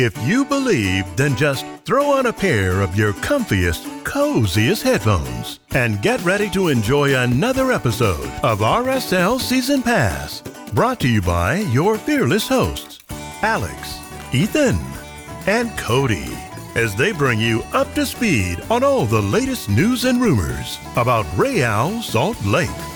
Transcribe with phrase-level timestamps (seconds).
[0.00, 6.00] If you believe, then just throw on a pair of your comfiest, coziest headphones and
[6.00, 10.44] get ready to enjoy another episode of RSL Season Pass.
[10.72, 13.00] Brought to you by your fearless hosts,
[13.42, 13.98] Alex,
[14.32, 14.78] Ethan,
[15.48, 16.32] and Cody,
[16.76, 21.26] as they bring you up to speed on all the latest news and rumors about
[21.36, 22.87] Real Salt Lake.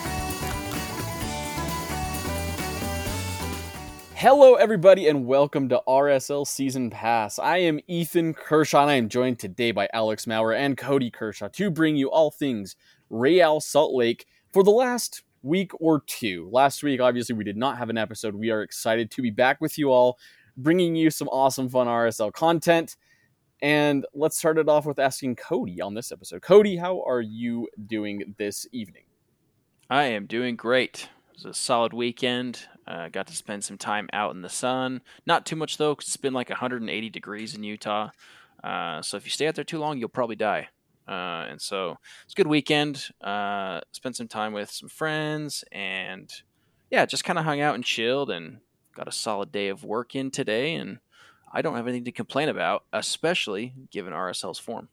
[4.22, 7.40] Hello, everybody, and welcome to RSL Season Pass.
[7.40, 11.48] I am Ethan Kershaw, and I am joined today by Alex Maurer and Cody Kershaw
[11.48, 12.76] to bring you all things
[13.10, 16.48] Real Salt Lake for the last week or two.
[16.52, 18.36] Last week, obviously, we did not have an episode.
[18.36, 20.20] We are excited to be back with you all,
[20.56, 22.94] bringing you some awesome, fun RSL content.
[23.60, 26.42] And let's start it off with asking Cody on this episode.
[26.42, 29.06] Cody, how are you doing this evening?
[29.90, 31.08] I am doing great.
[31.32, 32.68] It was a solid weekend.
[32.86, 35.02] Uh, got to spend some time out in the sun.
[35.26, 38.10] Not too much though, it's been like 180 degrees in Utah.
[38.62, 40.68] Uh, so if you stay out there too long, you'll probably die.
[41.06, 43.08] Uh, and so it's a good weekend.
[43.20, 46.30] Uh, spent some time with some friends, and
[46.90, 48.58] yeah, just kind of hung out and chilled, and
[48.94, 50.74] got a solid day of work in today.
[50.74, 50.98] And
[51.52, 54.88] I don't have anything to complain about, especially given RSL's form.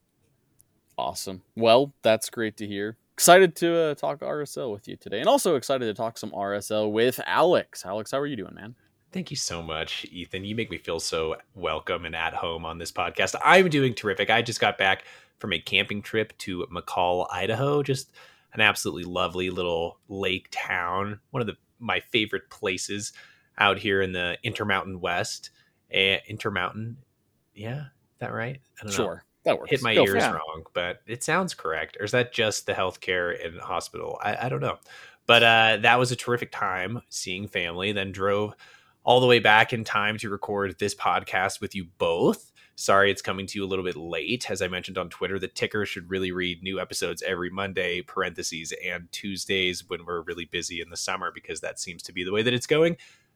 [0.98, 1.44] Awesome.
[1.56, 5.58] Well, that's great to hear excited to uh, talk RSL with you today, and also
[5.58, 7.86] excited to talk some RSL with Alex.
[7.86, 8.76] Alex, how are you doing, man?
[9.12, 10.46] Thank you so much, Ethan.
[10.46, 13.36] You make me feel so welcome and at home on this podcast.
[13.44, 14.30] I'm doing terrific.
[14.30, 15.04] I just got back
[15.38, 17.84] from a camping trip to McCall, Idaho.
[17.84, 18.14] Just
[18.54, 21.20] an absolutely lovely little lake town.
[21.32, 23.12] One of the my favorite places
[23.58, 25.50] out here in the Intermountain West.
[25.94, 26.96] Uh, Intermountain,
[27.54, 28.62] yeah, is that right?
[28.80, 29.16] I don't sure.
[29.16, 29.72] know that works.
[29.72, 31.98] hit my Go ears wrong, but it sounds correct.
[32.00, 34.20] Or is that just the healthcare and hospital?
[34.24, 34.78] I, I don't know.
[35.26, 37.92] But uh, that was a terrific time seeing family.
[37.92, 38.56] Then drove
[39.04, 42.52] all the way back in time to record this podcast with you both.
[42.76, 44.50] Sorry, it's coming to you a little bit late.
[44.50, 48.74] As I mentioned on Twitter, the ticker should really read new episodes every Monday, parentheses,
[48.86, 52.32] and Tuesdays when we're really busy in the summer because that seems to be the
[52.32, 52.96] way that it's going.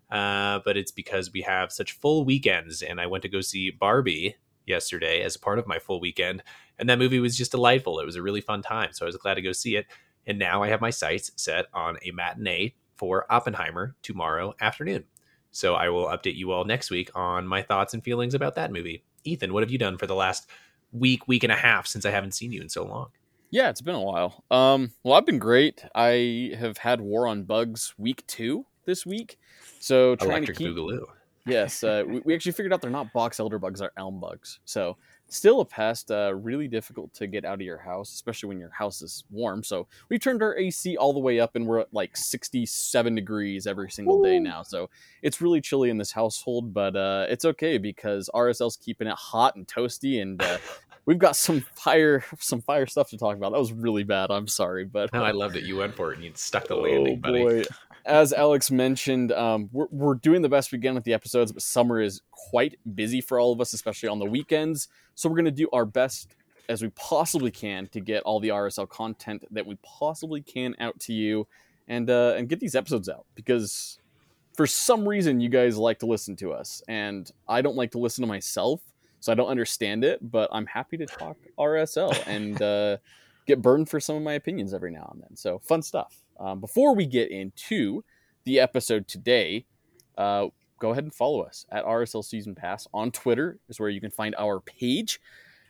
[0.09, 2.81] Uh, but it's because we have such full weekends.
[2.81, 4.35] And I went to go see Barbie
[4.65, 6.43] yesterday as a part of my full weekend.
[6.79, 7.99] And that movie was just delightful.
[7.99, 8.93] It was a really fun time.
[8.93, 9.85] So I was glad to go see it.
[10.25, 15.03] And now I have my sights set on a matinee for Oppenheimer tomorrow afternoon.
[15.51, 18.71] So I will update you all next week on my thoughts and feelings about that
[18.71, 19.03] movie.
[19.23, 20.49] Ethan, what have you done for the last
[20.91, 23.09] week, week and a half since I haven't seen you in so long?
[23.51, 24.43] Yeah, it's been a while.
[24.49, 25.85] Um, well, I've been great.
[25.93, 29.37] I have had War on Bugs week two this week,
[29.79, 30.75] so trying Electric to keep.
[30.75, 31.05] Boogaloo.
[31.45, 34.59] Yes, uh, we, we, actually figured out they're not box elder bugs; they're elm bugs.
[34.63, 34.95] So
[35.27, 36.09] still a pest.
[36.09, 39.61] Uh, really difficult to get out of your house, especially when your house is warm.
[39.61, 43.67] So we turned our AC all the way up, and we're at like sixty-seven degrees
[43.67, 44.23] every single Ooh.
[44.23, 44.63] day now.
[44.63, 44.89] So
[45.21, 49.57] it's really chilly in this household, but uh, it's okay because RSL's keeping it hot
[49.57, 50.59] and toasty, and uh,
[51.05, 53.51] we've got some fire, some fire stuff to talk about.
[53.51, 54.31] That was really bad.
[54.31, 56.75] I'm sorry, but no, I love that you went for it and you stuck the
[56.75, 57.43] landing, oh, buddy.
[57.43, 57.63] Boy
[58.05, 61.61] as Alex mentioned, um, we're, we're doing the best we can with the episodes, but
[61.61, 64.87] summer is quite busy for all of us, especially on the weekends.
[65.15, 66.35] So we're going to do our best
[66.69, 70.99] as we possibly can to get all the RSL content that we possibly can out
[71.01, 71.47] to you,
[71.87, 73.99] and uh, and get these episodes out because
[74.55, 77.97] for some reason you guys like to listen to us, and I don't like to
[77.97, 78.81] listen to myself,
[79.19, 80.19] so I don't understand it.
[80.31, 82.97] But I'm happy to talk RSL and uh,
[83.45, 85.35] get burned for some of my opinions every now and then.
[85.35, 86.22] So fun stuff.
[86.39, 88.03] Um, before we get into
[88.43, 89.65] the episode today,
[90.17, 90.47] uh,
[90.79, 94.11] go ahead and follow us at RSL Season Pass on Twitter, is where you can
[94.11, 95.21] find our page.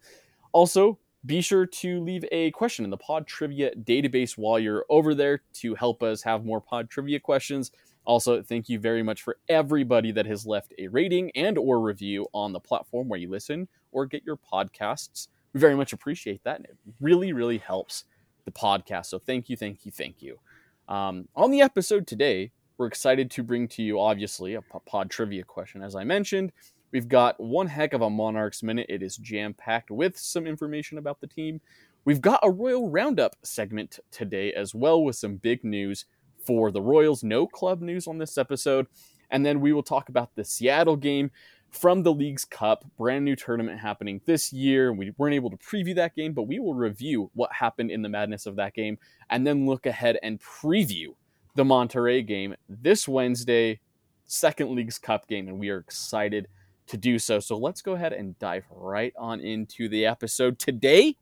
[0.53, 5.16] Also, be sure to leave a question in the pod trivia database while you're over
[5.16, 7.72] there to help us have more pod trivia questions.
[8.06, 12.28] Also, thank you very much for everybody that has left a rating and or review
[12.34, 15.28] on the platform where you listen or get your podcasts.
[15.53, 16.57] We very much appreciate that.
[16.57, 18.06] And it really, really helps
[18.46, 19.07] the podcast.
[19.07, 20.40] So thank you, thank you, thank you.
[20.88, 25.43] Um, on the episode today, we're excited to bring to you, obviously, a pod trivia
[25.43, 25.84] question.
[25.84, 26.52] As I mentioned,
[26.91, 28.88] we've got one heck of a Monarchs minute.
[28.90, 31.61] It is jam packed with some information about the team.
[32.03, 36.05] We've got a Royal Roundup segment today as well with some big news
[36.44, 37.23] for the Royals.
[37.23, 38.87] No club news on this episode.
[39.29, 41.32] And then we will talk about the Seattle game
[41.72, 44.94] from the Leagues Cup, brand new tournament happening this year.
[44.94, 48.09] We weren't able to preview that game, but we will review what happened in the
[48.09, 48.97] madness of that game
[49.29, 51.08] and then look ahead and preview
[51.56, 53.79] the Monterrey game this Wednesday,
[54.26, 56.47] second Leagues Cup game, and we are excited
[56.88, 57.40] to do so.
[57.40, 61.16] So let's go ahead and dive right on into the episode today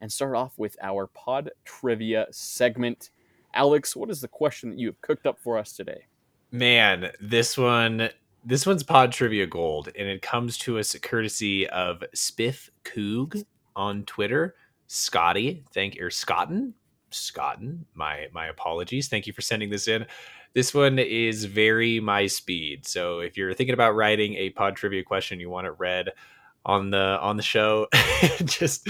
[0.00, 3.10] and start off with our pod trivia segment
[3.56, 6.04] Alex, what is the question that you have cooked up for us today?
[6.52, 8.10] Man, this one
[8.46, 13.44] this one's pod trivia gold, and it comes to us courtesy of Spiff Coog
[13.74, 14.54] on Twitter.
[14.86, 16.72] Scotty, thank or Scotten.
[17.10, 19.08] Scotten, my my apologies.
[19.08, 20.06] Thank you for sending this in.
[20.54, 22.86] This one is very my speed.
[22.86, 26.10] So if you're thinking about writing a pod trivia question, you want it read
[26.64, 27.88] on the on the show,
[28.44, 28.86] just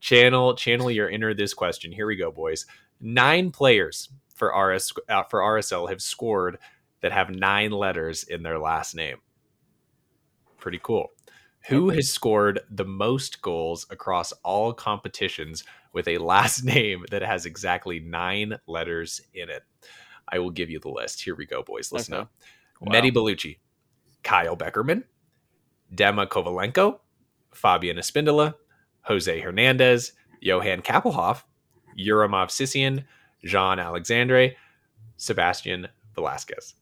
[0.00, 1.92] channel channel your inner this question.
[1.92, 2.66] Here we go, boys.
[3.00, 6.58] Nine players for RS uh, for RSL have scored
[7.00, 9.16] that have nine letters in their last name.
[10.58, 11.08] Pretty cool.
[11.68, 17.44] Who has scored the most goals across all competitions with a last name that has
[17.44, 19.62] exactly nine letters in it?
[20.28, 21.22] I will give you the list.
[21.22, 21.92] Here we go, boys.
[21.92, 22.22] Listen Okay.
[22.22, 22.32] up.
[22.92, 23.58] Mehdi Ballouchy,
[24.22, 25.04] Kyle Beckerman,
[25.94, 26.98] Dema Kovalenko,
[27.54, 28.54] Fabian Espindola,
[29.02, 31.42] Jose Hernandez, Johan Kappelhof,
[31.94, 33.04] Yura Movsisyan,
[33.44, 34.50] Jean Alexandre,
[35.16, 36.74] Sebastian Velasquez.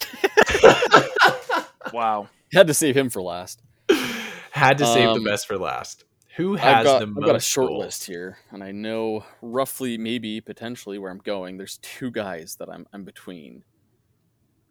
[1.92, 2.28] Wow.
[2.52, 3.62] Had to save him for last.
[4.50, 6.04] Had to save Um, the best for last.
[6.36, 7.84] Who has I've got, the I've most got a short goals?
[7.84, 11.56] list here, and I know roughly, maybe potentially where I'm going.
[11.56, 13.62] There's two guys that I'm I'm between,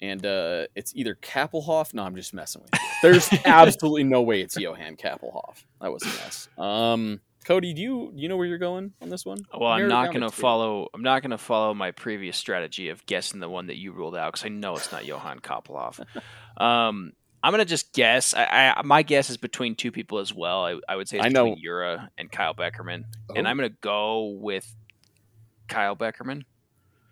[0.02, 1.94] and uh, it's either Kappelhof.
[1.94, 2.80] No, I'm just messing with you.
[3.02, 5.64] There's absolutely no way it's Johan Kappelhof.
[5.80, 6.50] That was a mess.
[6.58, 9.40] Um, Cody, do you do you know where you're going on this one?
[9.58, 10.88] Well, I'm not going to follow.
[10.94, 14.16] I'm not going to follow my previous strategy of guessing the one that you ruled
[14.16, 16.00] out because I know it's not Johann Kopolov.
[16.62, 17.14] um,
[17.44, 18.34] I'm going to just guess.
[18.34, 20.66] I, I my guess is between two people as well.
[20.66, 23.04] I, I would say it's I know- between Yura and Kyle Beckerman,
[23.36, 23.50] and Oh.
[23.50, 24.74] I'm going to go with
[25.68, 26.44] Kyle Beckerman.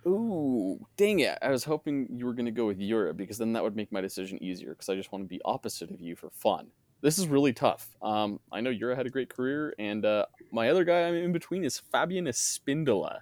[0.07, 1.38] Ooh, dang it!
[1.42, 3.92] I was hoping you were going to go with Yura because then that would make
[3.92, 4.69] my decision easier.
[4.69, 6.68] Because I just want to be opposite of you for fun.
[7.01, 7.89] This is really tough.
[8.01, 11.31] Um, I know Yura had a great career, and uh, my other guy I'm in
[11.31, 13.19] between is Fabian Espindola.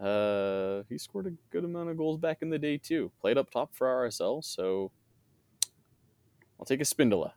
[0.00, 3.10] Uh, he scored a good amount of goals back in the day too.
[3.20, 4.92] Played up top for RSL, so
[6.60, 7.32] I'll take Espindola.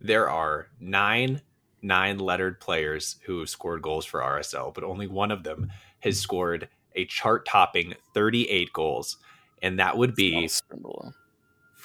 [0.00, 1.40] There are nine
[1.82, 5.70] nine lettered players who have scored goals for RSL, but only one of them
[6.00, 9.18] has scored a chart topping 38 goals.
[9.62, 11.12] And that would be Espindola.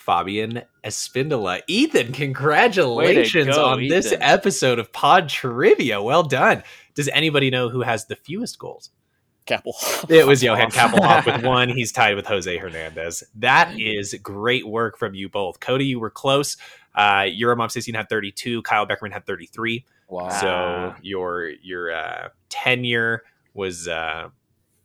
[0.05, 1.61] Fabian Espindola.
[1.67, 6.01] Ethan, congratulations go, on this episode of Pod Trivia.
[6.01, 6.63] Well done.
[6.94, 8.89] Does anybody know who has the fewest goals?
[9.45, 9.73] Kappel.
[10.09, 11.69] It was Johan Kappelhof with one.
[11.69, 13.23] He's tied with Jose Hernandez.
[13.35, 15.59] That is great work from you both.
[15.59, 16.57] Cody, you were close.
[16.95, 18.61] Uh, Yura Movsisyan had 32.
[18.63, 19.85] Kyle Beckerman had 33.
[20.09, 20.29] Wow.
[20.29, 23.23] So your your uh, tenure
[23.53, 24.29] was uh,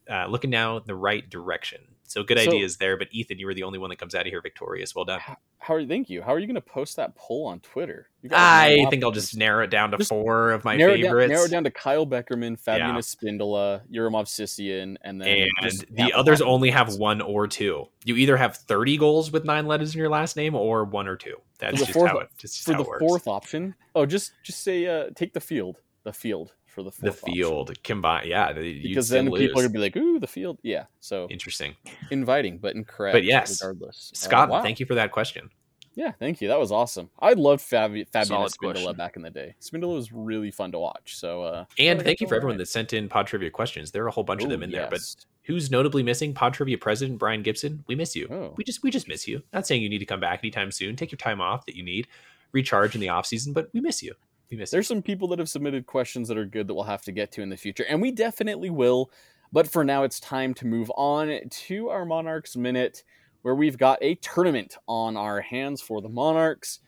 [0.09, 1.81] uh, looking now in the right direction.
[2.09, 2.97] So good So- ideas there.
[2.97, 4.95] But Ethan, you were the only one that comes out of here victorious.
[4.95, 5.21] Well done.
[5.61, 5.87] How are you?
[5.89, 6.23] Thank you.
[6.23, 8.09] How are you going to post that poll on Twitter?
[8.23, 8.39] You got
[8.69, 10.99] a I think I'll just narrow it down to Just four of my narrow it,
[10.99, 11.31] down, favorites.
[11.31, 13.01] narrow it down to Kyle Beckerman, Fabian Yeah.
[13.01, 17.87] Espindola, Yura Movsisyan, and then and the others only have one or two.
[18.05, 21.17] You either have 30 goals with nine letters in your last name or one or
[21.17, 21.37] two.
[21.59, 23.01] That's just fourth- how it, just for how the it works.
[23.01, 23.75] fourth option.
[23.95, 27.35] Oh, just just say uh, take the field, the field for the the fourth option.
[27.35, 28.29] field combined.
[28.29, 31.75] Yeah, because still then people are gonna be like, "Ooh, the field." Yeah, so interesting.
[32.11, 33.15] inviting but incorrect.
[33.15, 34.13] But yes, regardless.
[34.15, 34.63] Uh, Scott, wow.
[34.63, 35.51] thank you for that question.
[35.95, 36.47] Yeah, thank you.
[36.47, 37.11] That was awesome.
[37.19, 38.97] I loved Fabi- Fabian Solid Espindola question.
[38.97, 39.57] back in the day.
[39.61, 41.17] Spindola was really fun to watch.
[41.17, 42.59] So, uh, And thank you for everyone right.
[42.59, 43.91] that sent in pod trivia questions.
[43.91, 44.87] There are a whole bunch of them Ooh, in there.
[44.89, 45.01] But
[45.43, 46.33] who's notably missing?
[46.35, 47.83] Pod trivia president Brian Gibson.
[47.89, 48.29] We miss you.
[48.31, 48.55] Oh.
[48.57, 49.43] We just we just miss you.
[49.53, 50.95] Not saying you need to come back anytime soon.
[50.95, 52.07] Take your time off that you need,
[52.53, 53.53] recharge in the off season.
[53.53, 54.15] But we miss you.
[54.51, 57.03] We miss There's some people that have submitted questions that are good that we'll have
[57.03, 59.11] to get to in the future, and we definitely will.
[59.53, 63.03] But for now, it's time to move on to our Monarchs Minute,
[63.43, 66.81] where we've got a tournament on our hands for the Monarchs,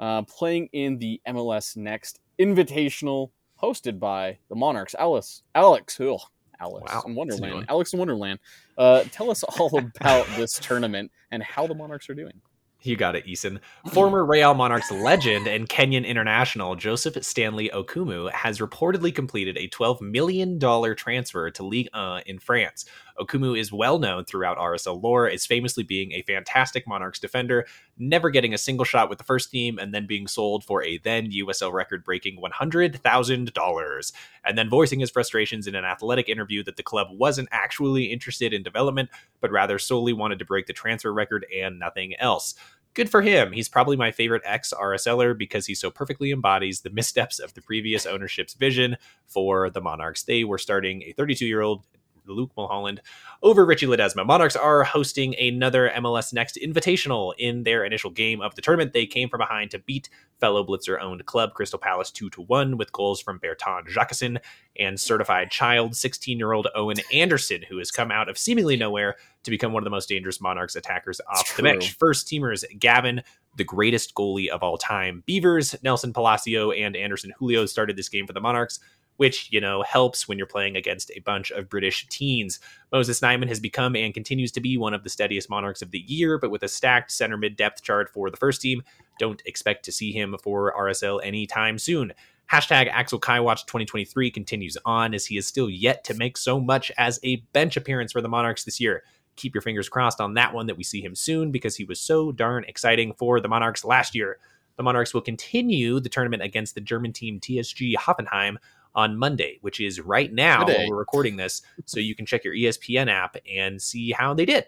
[0.00, 3.30] uh, playing in the MLS Next Invitational,
[3.62, 4.94] hosted by the Monarchs.
[4.98, 6.20] Alice, Alex, ugh,
[6.60, 7.66] Alice Wow, in that's a new Wonderland.
[7.68, 8.38] Alex in Wonderland.
[8.76, 12.40] Uh, tell us all about this tournament and how the Monarchs are doing.
[12.82, 13.60] You got it, Eason.
[13.92, 20.00] Former Real Monarchs legend and Kenyan international Joseph Stanley Okumu has reportedly completed a $12
[20.00, 20.60] million
[20.94, 22.84] transfer to Ligue 1 in France.
[23.18, 27.66] Okumu is well known throughout RSL lore as famously being a fantastic Monarchs defender,
[27.98, 30.98] never getting a single shot with the first team, and then being sold for a
[30.98, 34.12] then USL record breaking $100,000,
[34.44, 38.52] and then voicing his frustrations in an athletic interview that the club wasn't actually interested
[38.52, 42.54] in development, but rather solely wanted to break the transfer record and nothing else
[42.96, 43.52] good for him.
[43.52, 47.60] He's probably my favorite ex RSLer because he so perfectly embodies the missteps of the
[47.60, 48.96] previous ownership's vision
[49.26, 50.24] for the Monarchs.
[50.24, 51.84] They were starting a 32 year old
[52.32, 53.00] Luke Mulholland
[53.42, 54.26] over Richie Ledesma.
[54.26, 58.92] Monarchs are hosting another MLS Next Invitational in their initial game of the tournament.
[58.92, 60.08] They came from behind to beat
[60.40, 64.38] fellow Blitzer owned club Crystal Palace 2 to 1 with goals from Bertrand Jacquesson
[64.78, 69.16] and certified child 16 year old Owen Anderson, who has come out of seemingly nowhere
[69.44, 71.94] to become one of the most dangerous Monarchs attackers off the bench.
[71.94, 73.22] First teamers Gavin,
[73.56, 78.26] the greatest goalie of all time, Beavers, Nelson Palacio, and Anderson Julio started this game
[78.26, 78.80] for the Monarchs
[79.16, 82.60] which, you know, helps when you're playing against a bunch of British teens.
[82.92, 86.00] Moses Nyeman has become and continues to be one of the steadiest Monarchs of the
[86.00, 88.82] year, but with a stacked center mid depth chart for the first team,
[89.18, 92.12] don't expect to see him for RSL anytime soon.
[92.50, 96.92] Hashtag Axel Kaiwatch 2023 continues on as he is still yet to make so much
[96.96, 99.02] as a bench appearance for the Monarchs this year.
[99.34, 102.00] Keep your fingers crossed on that one that we see him soon because he was
[102.00, 104.38] so darn exciting for the Monarchs last year.
[104.76, 108.58] The Monarchs will continue the tournament against the German team TSG Hoffenheim
[108.96, 110.78] on Monday, which is right now Today.
[110.78, 111.62] while we're recording this.
[111.84, 114.64] So you can check your ESPN app and see how they did.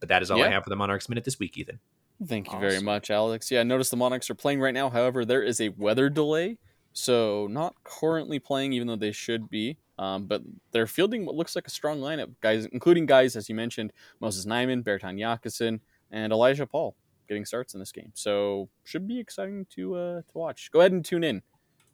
[0.00, 1.78] But that is all I have for the Monarchs Minute this week, Ethan.
[2.26, 2.60] Thank you awesome.
[2.60, 3.50] very much, Alex.
[3.50, 4.90] Yeah, notice the Monarchs are playing right now.
[4.90, 6.58] However, there is a weather delay,
[6.92, 9.76] so not currently playing, even though they should be.
[9.98, 10.42] Um, but
[10.72, 14.46] they're fielding what looks like a strong lineup, guys, including guys as you mentioned, Moses
[14.46, 15.80] Nyeman, Bertin Jacquesson,
[16.10, 16.96] and Elijah Paul
[17.28, 18.10] getting starts in this game.
[18.14, 20.70] So should be exciting to uh, to watch.
[20.72, 21.42] Go ahead and tune in.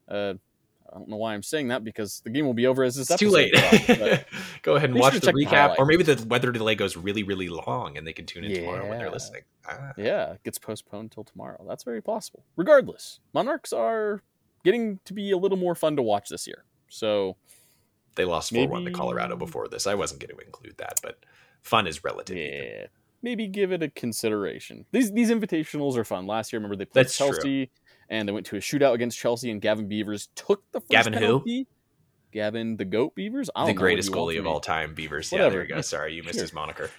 [0.08, 0.34] Uh,
[0.92, 3.10] I don't know why I'm saying that because the game will be over as this
[3.10, 3.52] it's too late.
[4.62, 7.96] Go ahead and watch the recap, or maybe the weather delay goes really, really long,
[7.98, 8.60] and they can tune in yeah.
[8.60, 9.42] tomorrow when they're listening.
[9.68, 9.92] Ah.
[9.96, 11.64] Yeah, it gets postponed until tomorrow.
[11.68, 12.44] That's very possible.
[12.56, 14.22] Regardless, Monarchs are
[14.64, 16.64] getting to be a little more fun to watch this year.
[16.88, 17.36] So
[18.14, 19.86] they lost four one to Colorado before this.
[19.86, 21.18] I wasn't going to include that, but
[21.62, 22.36] fun is relative.
[22.36, 22.86] Yeah,
[23.22, 24.84] maybe give it a consideration.
[24.92, 26.26] These these invitationals are fun.
[26.26, 27.66] Last year, remember they played That's Chelsea.
[27.66, 27.74] True
[28.08, 31.12] and they went to a shootout against Chelsea, and Gavin Beavers took the first Gavin
[31.12, 31.58] penalty.
[31.58, 31.66] who?
[32.32, 35.30] Gavin the Goat Beavers, the greatest goalie of all time, Beavers.
[35.30, 35.46] Whatever.
[35.46, 35.80] Yeah, there you go.
[35.80, 36.90] Sorry, you missed his moniker.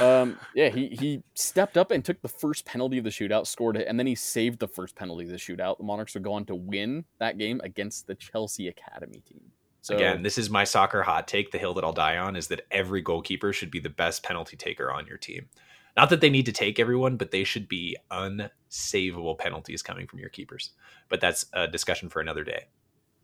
[0.00, 3.76] um, yeah, he he stepped up and took the first penalty of the shootout, scored
[3.76, 5.78] it, and then he saved the first penalty of the shootout.
[5.78, 9.42] The Monarchs would go on to win that game against the Chelsea Academy team.
[9.82, 11.52] So, Again, this is my soccer hot take.
[11.52, 14.56] The hill that I'll die on is that every goalkeeper should be the best penalty
[14.56, 15.48] taker on your team.
[15.96, 20.18] Not that they need to take everyone, but they should be unsavable penalties coming from
[20.18, 20.70] your keepers.
[21.08, 22.66] But that's a discussion for another day.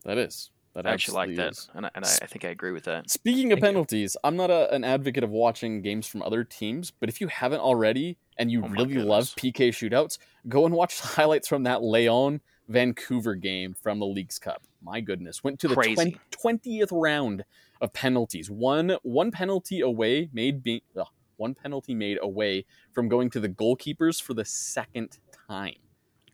[0.03, 0.49] That is.
[0.73, 3.07] That I actually like that, and, I, and I, I, think I agree with that.
[3.07, 4.27] Speaking of Thank penalties, you.
[4.27, 7.59] I'm not a, an advocate of watching games from other teams, but if you haven't
[7.59, 10.17] already and you oh really love PK shootouts,
[10.49, 14.63] go and watch the highlights from that Leon Vancouver game from the Leagues Cup.
[14.81, 17.45] My goodness, went to the 20, 20th round
[17.79, 18.49] of penalties.
[18.49, 23.49] One one penalty away made be, ugh, one penalty made away from going to the
[23.49, 25.75] goalkeepers for the second time.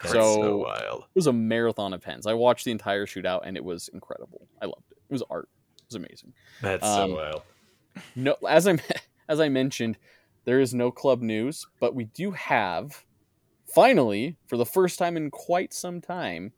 [0.02, 1.02] That's so, so wild.
[1.04, 2.26] It was a marathon of pens.
[2.26, 4.48] I watched the entire shootout and it was incredible.
[4.62, 4.98] I loved it.
[5.10, 5.50] It was art.
[5.78, 6.34] It was amazing.
[6.62, 7.42] That's um, so wild.
[8.16, 8.78] No, as I
[9.30, 9.98] as I mentioned,
[10.46, 13.04] there is no club news, but we do have
[13.66, 16.54] finally, for the first time in quite some time,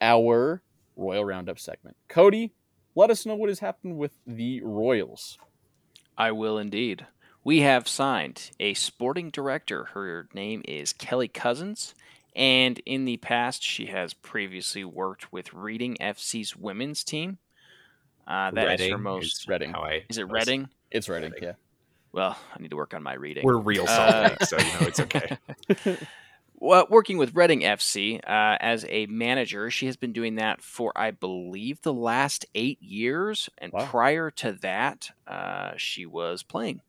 [0.00, 0.62] our
[0.96, 1.96] Royal Roundup segment.
[2.08, 2.52] Cody,
[2.94, 5.38] let us know what has happened with the Royals.
[6.16, 7.06] I will indeed
[7.48, 9.84] we have signed a sporting director.
[9.94, 11.94] Her name is Kelly Cousins.
[12.36, 17.38] And in the past, she has previously worked with Reading FC's women's team.
[18.26, 19.24] Uh, that Reading, is her most.
[19.24, 19.70] It's Reading.
[19.70, 20.68] How I, is it Reading?
[20.90, 21.52] It's Reading, yeah.
[22.12, 23.46] Well, I need to work on my reading.
[23.46, 25.38] We're real Salt Lake, uh, so you know it's okay.
[26.60, 30.92] well, working with Reading FC uh, as a manager, she has been doing that for,
[30.94, 33.48] I believe, the last eight years.
[33.56, 33.86] And wow.
[33.86, 36.82] prior to that, uh, she was playing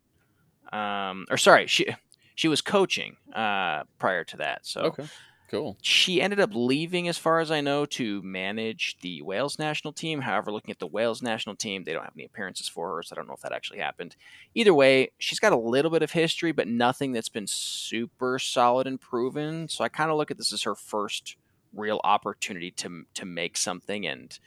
[0.71, 1.87] um, or sorry, she
[2.35, 4.65] she was coaching uh, prior to that.
[4.65, 5.05] So okay,
[5.49, 5.77] cool.
[5.81, 10.21] She ended up leaving, as far as I know, to manage the Wales national team.
[10.21, 13.13] However, looking at the Wales national team, they don't have any appearances for her, so
[13.13, 14.15] I don't know if that actually happened.
[14.55, 18.87] Either way, she's got a little bit of history, but nothing that's been super solid
[18.87, 19.67] and proven.
[19.67, 21.35] So I kind of look at this as her first
[21.73, 24.39] real opportunity to to make something and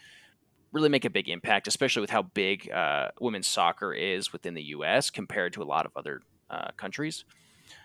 [0.72, 4.62] really make a big impact, especially with how big uh, women's soccer is within the
[4.64, 5.10] U.S.
[5.10, 7.24] compared to a lot of other uh, countries.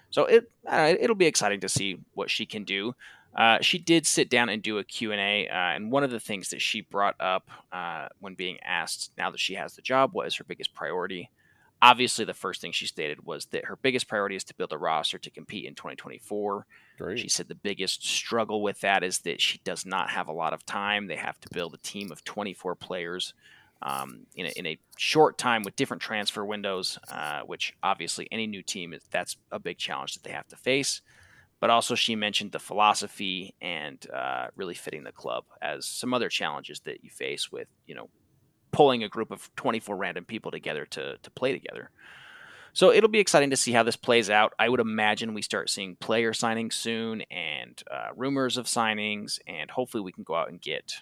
[0.10, 2.96] So it it'll be exciting to see what she can do.
[3.36, 6.50] Uh, she did sit down and do a Q&A, uh, and one of the things
[6.50, 10.36] that she brought up uh, when being asked now that she has the job was
[10.36, 11.30] her biggest priority.
[11.82, 14.78] Obviously, the first thing she stated was that her biggest priority is to build a
[14.78, 16.66] roster to compete in 2024.
[16.98, 17.20] Great.
[17.20, 20.54] She said the biggest struggle with that is that she does not have a lot
[20.54, 21.06] of time.
[21.08, 23.34] They have to build a team of 24 players
[23.84, 28.48] um, in, a, in, a, short time with different transfer windows, uh, which obviously any
[28.48, 31.02] new team is that's a big challenge that they have to face.
[31.60, 36.30] But also, she mentioned the philosophy and uh, really fitting the club as some other
[36.30, 38.10] challenges that you face with you know
[38.72, 41.90] pulling a group of 24 random people together to to play together.
[42.74, 44.54] So it'll be exciting to see how this plays out.
[44.60, 49.72] I would imagine we start seeing player signings soon and uh, rumors of signings, and
[49.72, 50.94] hopefully we can go out and get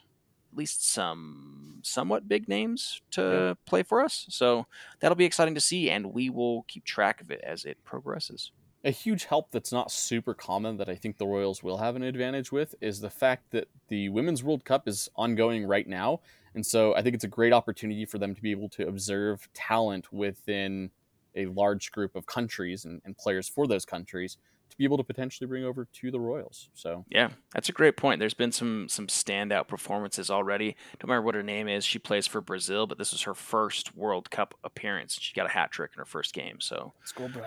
[0.53, 3.53] at least some somewhat big names to yeah.
[3.65, 4.25] play for us.
[4.29, 4.67] So
[5.01, 8.51] that'll be exciting to see, and we will keep track of it as it progresses.
[8.86, 12.04] A huge help that's not super common that I think the Royals will have an
[12.04, 16.22] advantage with is the fact that the Women's World Cup is ongoing right now.
[16.54, 19.50] And so I think it's a great opportunity for them to be able to observe
[19.54, 20.92] talent within
[21.36, 24.38] a large group of countries and, and players for those countries
[24.70, 26.70] to be able to potentially bring over to the Royals.
[26.74, 28.20] So yeah, that's a great point.
[28.20, 30.75] There's been some some standout performances already.
[31.00, 31.86] Don't remember what her name is.
[31.86, 35.18] She plays for Brazil, but this was her first World Cup appearance.
[35.20, 36.60] She got a hat trick in her first game.
[36.60, 36.94] So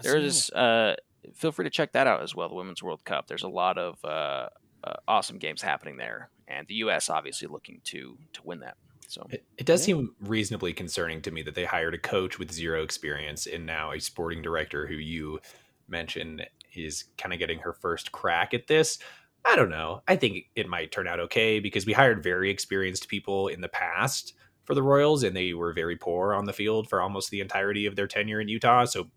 [0.03, 0.97] there's uh,
[1.35, 2.49] feel free to check that out as well.
[2.49, 3.27] The Women's World Cup.
[3.27, 4.49] There's a lot of uh,
[4.85, 7.11] uh, awesome games happening there, and the U.S.
[7.11, 8.77] obviously looking to to win that.
[9.09, 9.95] So it, it does yeah.
[9.95, 13.93] seem reasonably concerning to me that they hired a coach with zero experience and now
[13.93, 15.41] a sporting director who you
[15.89, 18.99] mentioned is kind of getting her first crack at this.
[19.47, 20.03] I don't know.
[20.07, 23.69] I think it might turn out okay because we hired very experienced people in the
[23.69, 24.35] past
[24.65, 27.87] for the Royals and they were very poor on the field for almost the entirety
[27.87, 28.85] of their tenure in Utah.
[28.85, 29.09] So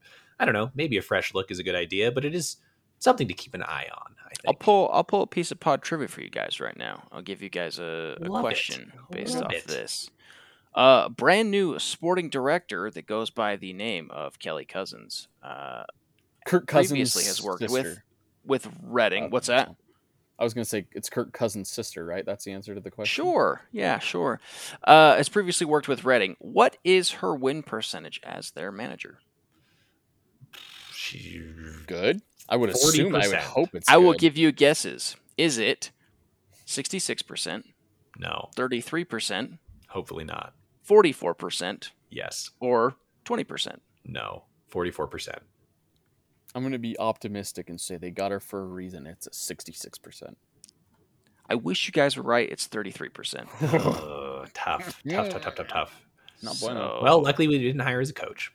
[0.42, 0.72] I don't know.
[0.74, 2.58] Maybe a fresh look is a good idea, but it is
[2.98, 4.16] something to keep an eye on.
[4.26, 4.48] I think.
[4.48, 7.04] I'll pull I'll pull a piece of pod trivia for you guys right now.
[7.12, 9.16] I'll give you guys a, a question it.
[9.16, 9.68] based Love off it.
[9.68, 10.10] this.
[10.74, 15.28] Uh, brand new sporting director that goes by the name of Kelly Cousins.
[15.44, 15.84] Uh,
[16.46, 17.74] Kirk Cousins previously has worked sister.
[17.74, 18.00] with
[18.46, 19.26] with Reading.
[19.26, 19.76] Uh, What's that?
[20.40, 22.26] I was going to say it's Kirk Cousins' sister, right?
[22.26, 23.24] That's the answer to the question.
[23.24, 23.62] Sure.
[23.72, 24.40] Yeah, sure.
[24.84, 26.36] Uh, has previously worked with Reading.
[26.40, 29.20] What is her win percentage as their manager?
[31.12, 31.44] She
[31.88, 32.22] good.
[32.48, 33.12] I would assume.
[33.12, 33.24] 40%.
[33.24, 33.90] I would hope it's.
[33.90, 34.04] I good.
[34.04, 35.18] will give you guesses.
[35.38, 35.92] Is it
[36.66, 37.66] sixty-six percent?
[38.18, 38.50] No.
[38.56, 39.60] Thirty-three percent.
[39.90, 40.54] Hopefully not.
[40.84, 41.92] Forty-four percent.
[42.10, 42.52] Yes.
[42.62, 43.82] Or twenty percent.
[44.06, 44.44] No.
[44.70, 45.40] Forty-four percent.
[46.56, 49.06] I'm going to be optimistic and say they got her for a reason.
[49.06, 50.38] It's a sixty-six percent.
[51.50, 52.50] I wish you guys were right.
[52.50, 53.50] It's thirty-three percent.
[53.60, 56.02] tough, tough, tough, tough, tough, tough.
[56.42, 56.98] Not bueno.
[57.00, 58.52] So, well, luckily we didn't hire as a coach.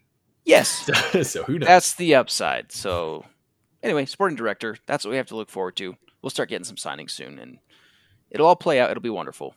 [0.46, 0.88] Yes.
[1.28, 1.66] so who knows?
[1.66, 2.72] That's the upside.
[2.72, 3.26] So
[3.82, 5.96] anyway, sporting director, that's what we have to look forward to.
[6.22, 7.58] We'll start getting some signings soon and
[8.30, 8.90] it'll all play out.
[8.90, 9.54] It'll be wonderful.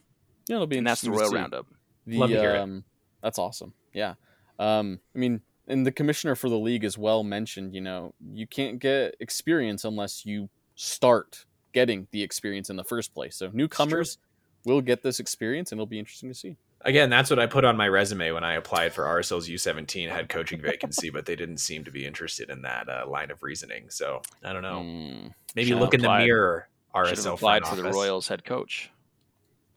[0.48, 1.68] Yeah, it'll be and that's the Royal Roundup.
[2.06, 2.84] The, Love to hear um, it.
[3.22, 3.74] That's awesome.
[3.94, 4.16] Yeah.
[4.58, 8.48] Um, I mean, and the commissioner for the league as well mentioned, you know, you
[8.48, 13.38] can't get experience unless you start getting the experience in the first place.
[13.38, 14.18] So newcomers
[14.66, 17.66] will get this experience and it'll be interesting to see again, that's what I put
[17.66, 21.58] on my resume when I applied for RSL's U17 head coaching vacancy, but they didn't
[21.58, 23.90] seem to be interested in that uh, line of reasoning.
[23.90, 24.82] So I don't know.
[24.82, 26.70] Mm, Maybe look in the mirror.
[26.96, 28.92] RSL applied for the Royals head coach.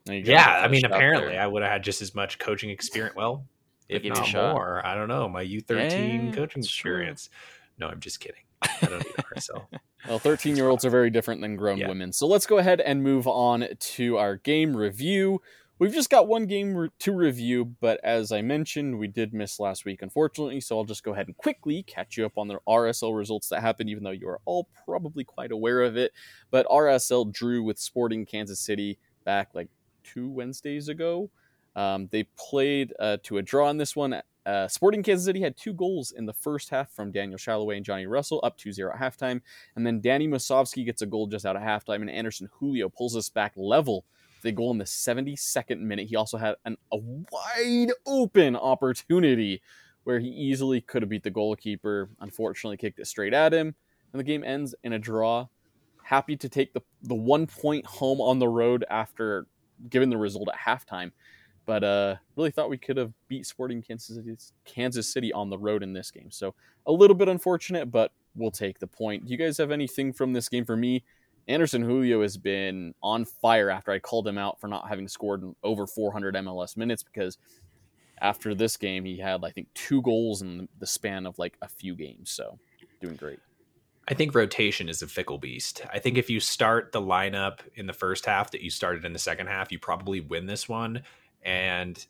[0.05, 3.15] Yeah, I mean, apparently I would have had just as much coaching experience.
[3.15, 3.45] Well,
[3.89, 5.29] if not more, I don't know.
[5.29, 7.27] My U13 yeah, coaching experience.
[7.27, 7.87] True.
[7.87, 8.41] No, I'm just kidding.
[8.61, 9.67] I don't need RSL.
[10.07, 11.87] well, 13 year olds are very different than grown yeah.
[11.87, 12.11] women.
[12.11, 15.41] So let's go ahead and move on to our game review.
[15.79, 19.59] We've just got one game re- to review, but as I mentioned, we did miss
[19.59, 22.59] last week, unfortunately, so I'll just go ahead and quickly catch you up on the
[22.67, 26.13] RSL results that happened, even though you are all probably quite aware of it.
[26.51, 29.67] But RSL drew with Sporting Kansas City back like
[30.03, 31.31] two Wednesdays ago.
[31.75, 34.21] Um, they played uh, to a draw in this one.
[34.45, 37.85] Uh, Sporting Kansas City had two goals in the first half from Daniel Salloi and
[37.85, 39.41] Johnny Russell, up 2 0 at halftime.
[39.75, 43.15] And then Danny Musovski gets a goal just out of halftime, and Anderson Julio pulls
[43.15, 44.05] us back level
[44.43, 46.07] the goal in the 72nd minute.
[46.07, 49.61] He also had an, a wide open opportunity
[50.03, 52.09] where he easily could have beat the goalkeeper.
[52.19, 53.73] Unfortunately, kicked it straight at him,
[54.11, 55.47] and the game ends in a draw.
[56.03, 59.47] Happy to take the, the one point home on the road after
[59.89, 61.11] giving the result at halftime.
[61.65, 65.57] But uh, really thought we could have beat Sporting Kansas City, Kansas City on the
[65.57, 66.29] road in this game.
[66.29, 66.53] So
[66.85, 69.25] a little bit unfortunate, but we'll take the point.
[69.25, 71.03] Do you guys have anything from this game for me?
[71.47, 75.43] Anderson Julio has been on fire after I called him out for not having scored
[75.63, 77.37] over 400 MLS minutes because
[78.21, 81.67] after this game he had I think two goals in the span of like a
[81.67, 82.31] few games.
[82.31, 82.57] So
[83.01, 83.39] doing great.
[84.07, 85.81] I think rotation is a fickle beast.
[85.91, 89.13] I think if you start the lineup in the first half that you started in
[89.13, 91.03] the second half, you probably win this one.
[91.41, 92.05] And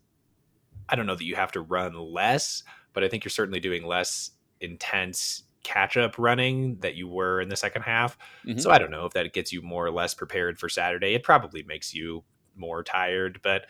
[0.90, 3.86] I don't know that you have to run less, but I think you're certainly doing
[3.86, 8.18] less intense catch up running that you were in the second half.
[8.46, 8.60] Mm-hmm.
[8.60, 11.14] So I don't know if that gets you more or less prepared for Saturday.
[11.14, 12.24] It probably makes you
[12.56, 13.66] more tired, but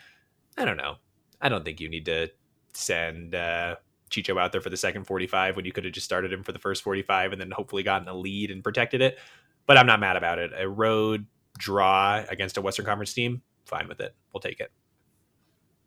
[0.56, 0.96] I don't know.
[1.40, 2.28] I don't think you need to
[2.72, 3.76] send uh,
[4.10, 6.52] Chicho out there for the second 45 when you could have just started him for
[6.52, 9.18] the first 45 and then hopefully gotten a lead and protected it.
[9.66, 10.52] But I'm not mad about it.
[10.56, 11.26] A road
[11.58, 14.14] draw against a Western Conference team, fine with it.
[14.32, 14.70] We'll take it.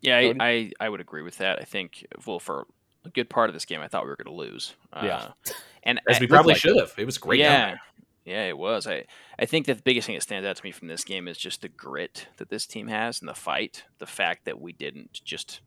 [0.00, 1.58] Yeah, I, I, I would agree with that.
[1.60, 2.66] I think well for
[3.04, 4.74] a good part of this game, I thought we were going to lose.
[4.94, 5.16] Yeah.
[5.16, 5.30] Uh,
[5.82, 6.92] and As we probably like should have.
[6.98, 7.40] It was great.
[7.40, 7.76] yeah,
[8.24, 8.86] yeah, it was.
[8.86, 9.04] I
[9.38, 11.38] I think that the biggest thing that stands out to me from this game is
[11.38, 13.84] just the grit that this team has and the fight.
[13.98, 15.60] The fact that we didn't just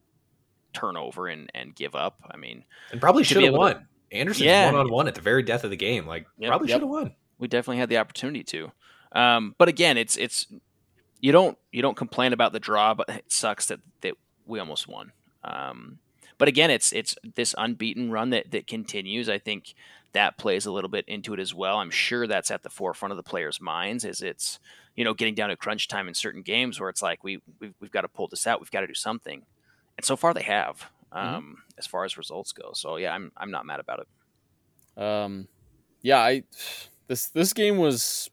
[0.73, 2.19] turn over and, and give up.
[2.29, 3.87] I mean, and probably should have able to- won.
[4.11, 4.65] Anderson's Yeah.
[4.71, 6.05] one on one at the very death of the game.
[6.05, 6.49] Like Yep.
[6.49, 6.75] probably Yep.
[6.75, 7.15] should have won.
[7.39, 8.71] we definitely had the opportunity to.
[9.13, 10.45] Um, but again, it's it's
[11.19, 14.15] you don't you don't complain about the draw, but it sucks that that
[14.45, 15.11] we almost won.
[15.43, 15.99] Um,
[16.41, 19.29] but again, it's it's this unbeaten run that that continues.
[19.29, 19.75] I think
[20.13, 21.77] that plays a little bit into it as well.
[21.77, 24.57] I'm sure that's at the forefront of the players' minds as it's
[24.95, 27.75] you know getting down to crunch time in certain games where it's like we we've,
[27.79, 28.59] we've got to pull this out.
[28.59, 29.43] We've got to do something,
[29.95, 30.89] and so far they have.
[31.11, 34.99] Um, As far as results go, so yeah, I'm I'm not mad about it.
[34.99, 35.47] Um,
[36.01, 36.41] yeah, I
[37.05, 38.30] this this game was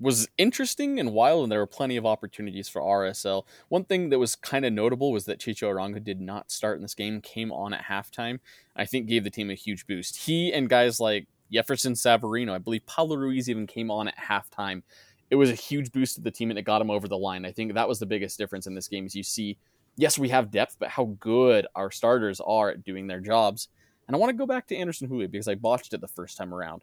[0.00, 3.44] was interesting and wild, and there were plenty of opportunities for RSL.
[3.68, 6.82] One thing that was kind of notable was that Chicho Arango did not start in
[6.82, 8.40] this game, came on at halftime.
[8.74, 10.16] I think gave the team a huge boost.
[10.16, 14.82] He and guys like Jefferson Savarino, I believe Pablo Ruiz even came on at halftime.
[15.30, 17.44] It was a huge boost to the team, and it got him over the line.
[17.44, 19.06] I think that was the biggest difference in this game.
[19.06, 19.56] Is you see,
[19.96, 23.68] yes, we have depth, but how good our starters are at doing their jobs.
[24.06, 26.36] And I want to go back to Anderson Julio because I botched it the first
[26.36, 26.82] time around.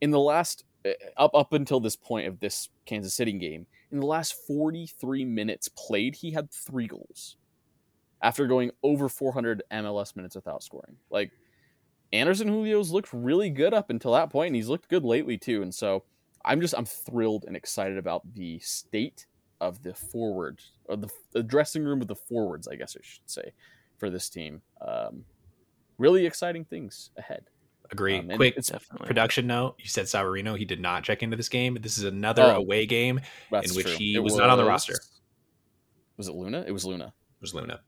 [0.00, 0.64] In the last
[1.16, 5.68] up up until this point of this Kansas City game, in the last 43 minutes
[5.68, 7.36] played, he had 3 goals.
[8.22, 10.96] After going over 400 MLS minutes without scoring.
[11.10, 11.32] Like
[12.12, 15.62] Anderson Julio's looked really good up until that point and he's looked good lately too.
[15.62, 16.04] And so
[16.44, 19.26] I'm just I'm thrilled and excited about the state
[19.60, 23.28] of the forward or the, the dressing room of the forwards, I guess I should
[23.28, 23.52] say,
[23.96, 24.60] for this team.
[24.80, 25.24] Um,
[25.98, 27.44] really exciting things ahead.
[27.92, 28.18] Agree.
[28.18, 29.06] Um, Quick Definitely.
[29.06, 30.58] production note: You said Savarino.
[30.58, 31.76] He did not check into this game.
[31.80, 32.56] This is another Oh.
[32.56, 33.20] away game.
[33.52, 33.96] In which true.
[33.96, 34.94] he was not on the roster.
[36.16, 36.64] Was it Luna?
[36.66, 37.06] It was Luna.
[37.06, 37.80] It was Luna.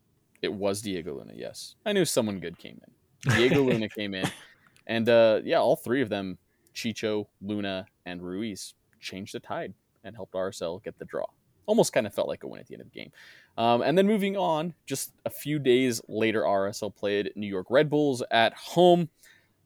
[0.42, 1.32] It was Diego Luna.
[1.34, 3.34] Yes, I knew someone good came in.
[3.36, 4.28] Diego Luna came in,
[4.86, 6.36] and uh, yeah, all three of them,
[6.74, 11.24] Chicho, Luna, and Ruiz, changed the tide and helped RSL get the draw.
[11.66, 13.10] Almost kind of felt like a win at the end of the game.
[13.56, 17.88] Um, and then moving on, just a few days later, RSL played New York Red
[17.88, 19.08] Bulls at home.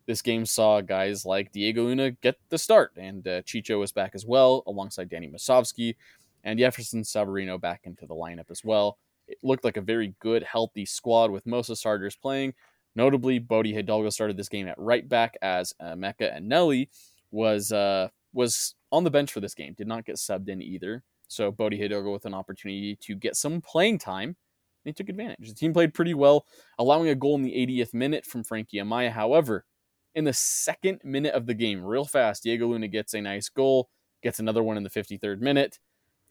[0.09, 4.13] This game saw guys like Diego Luna get the start, and uh, Chicho was back
[4.15, 5.97] as well, alongside Danny Musovski,
[6.45, 8.97] and Jefferson Savarino back into the lineup as well.
[9.27, 12.55] It looked like a very good, healthy squad with most of the starters playing.
[12.97, 16.89] Notably, Bode Hidalgo started this game at right back as uh, Emeka Eneli
[17.31, 19.75] was uh, was on the bench for this game.
[19.77, 21.03] Did not get subbed in either.
[21.29, 24.29] So Bode Hidalgo with an opportunity to get some playing time.
[24.31, 24.37] And
[24.85, 25.49] he took advantage.
[25.49, 26.47] The team played pretty well,
[26.79, 29.11] allowing a goal in the 80th minute from Frankie Amaya.
[29.11, 29.67] However,
[30.15, 33.89] in the second minute of the game, real fast, Diego Luna gets a nice goal,
[34.23, 35.79] gets another one in the 53rd minute,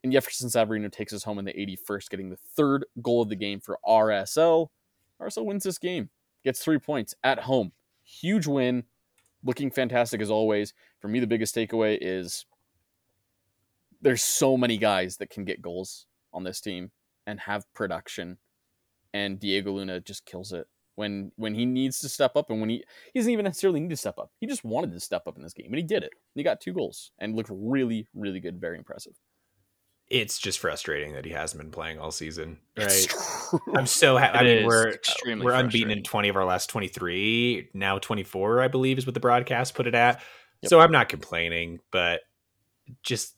[0.04, 3.36] and Jefferson Savarino takes us home in the 81st, getting the third goal of the
[3.36, 4.68] game for RSL.
[5.22, 6.10] RSL wins this game,
[6.44, 7.72] gets three points at home.
[8.04, 8.84] Huge win,
[9.44, 10.74] looking fantastic as always.
[11.00, 12.46] For me, the biggest takeaway is
[14.02, 16.92] there's so many guys that can get goals on this team
[17.26, 18.38] and have production,
[19.14, 22.70] and Diego Luna just kills it when when he needs to step up and when
[22.70, 22.84] he
[23.14, 24.32] he doesn't even necessarily need to step up.
[24.42, 26.12] He just wanted to step up in this game, and he did it.
[26.36, 29.14] He got two goals and looked really, really good, very impressive.
[30.10, 32.58] It's just frustrating that he hasn't been playing all season.
[32.78, 33.14] Right.
[33.76, 34.38] I'm so happy.
[34.40, 37.70] I mean, we're extremely we're unbeaten in 20 of our last 23.
[37.74, 40.22] Now 24, I believe, is what the broadcast put it at.
[40.62, 40.70] Yep.
[40.70, 42.22] So I'm not complaining, but
[43.04, 43.36] just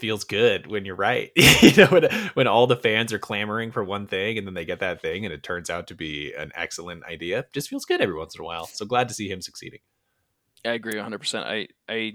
[0.00, 1.30] feels good when you're right.
[1.36, 2.04] you know, when,
[2.34, 5.24] when all the fans are clamoring for one thing and then they get that thing
[5.24, 7.44] and it turns out to be an excellent idea.
[7.52, 8.66] Just feels good every once in a while.
[8.66, 9.80] So glad to see him succeeding.
[10.64, 11.44] I agree 100%.
[11.44, 12.14] I, I,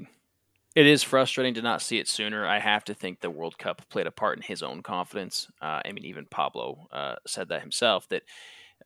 [0.75, 2.45] it is frustrating to not see it sooner.
[2.45, 5.47] I have to think the World Cup played a part in his own confidence.
[5.61, 8.23] Uh, I mean, even Pablo uh, said that himself that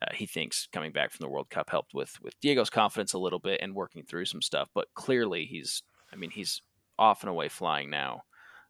[0.02, 3.18] uh, he thinks coming back from the World Cup helped with with Diego's confidence a
[3.18, 4.68] little bit and working through some stuff.
[4.74, 5.82] But clearly, he's,
[6.12, 6.60] I mean, he's
[6.98, 8.22] off and away flying now.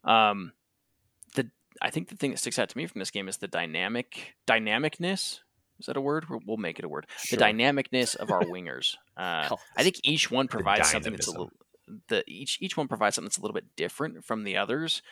[0.07, 0.53] Um,
[1.35, 1.51] the
[1.83, 4.35] I think the thing that sticks out to me from this game is the dynamic
[4.47, 5.41] dynamicness.
[5.79, 6.29] Is that a word?
[6.31, 7.07] We'll- We'll make it a word.
[7.19, 7.39] Sure.
[7.39, 8.95] The dynamicness of our wingers.
[9.17, 11.51] Uh, I think each one provides something that's a little.
[12.09, 15.03] The each each one provides something that's a little bit different from the others,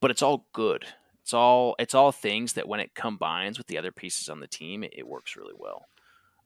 [0.00, 0.84] but it's all good.
[1.22, 4.48] It's all it's all things that when it combines with the other pieces on the
[4.48, 5.86] team, it, it works really well.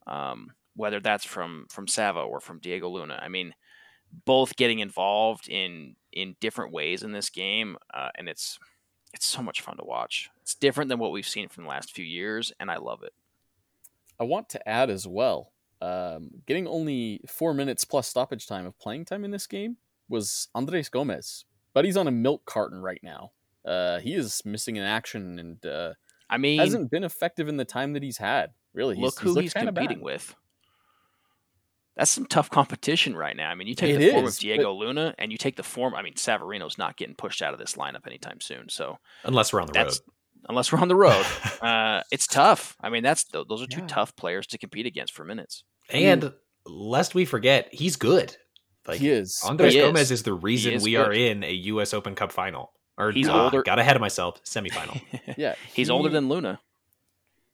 [0.05, 3.55] Um, whether that's from from Sava or from Diego Luna, I mean,
[4.25, 8.59] both getting involved in in different ways in this game, uh, and it's
[9.13, 10.29] it's so much fun to watch.
[10.41, 13.13] It's different than what we've seen from the last few years, and I love it.
[14.19, 18.77] I want to add as well, um, getting only four minutes plus stoppage time of
[18.79, 19.77] playing time in this game
[20.09, 23.31] was Andres Gomez, but he's on a milk carton right now.
[23.65, 25.93] Uh, he is missing in action, and uh,
[26.29, 28.51] I mean, hasn't been effective in the time that he's had.
[28.73, 30.03] Really, he's, look who looked he's competing bad.
[30.03, 30.35] with.
[31.97, 33.49] That's some tough competition right now.
[33.49, 35.55] I mean, you take It the form of is, but- Diego Luna, and you take
[35.55, 35.95] the form.
[35.95, 38.69] I mean, Savarino's not getting pushed out of this lineup anytime soon.
[38.69, 40.13] So Unless we're on the that's road.
[40.49, 41.25] unless we're on the road.
[41.61, 42.75] uh, it's tough.
[42.81, 43.87] I mean, that's those are two Yeah.
[43.87, 45.63] tough players to compete against for minutes.
[45.89, 46.33] and
[46.65, 48.35] lest we forget, he's good.
[48.87, 49.41] Like he is.
[49.43, 49.79] Andres He.
[49.79, 51.07] Gomez is the reason is we good.
[51.07, 51.93] are in a U.S.
[51.93, 52.71] Open Cup final.
[52.97, 54.41] Or He's ah, older- Got ahead of myself.
[54.43, 55.01] Semifinal.
[55.37, 56.59] yeah, He's he- older than Luna.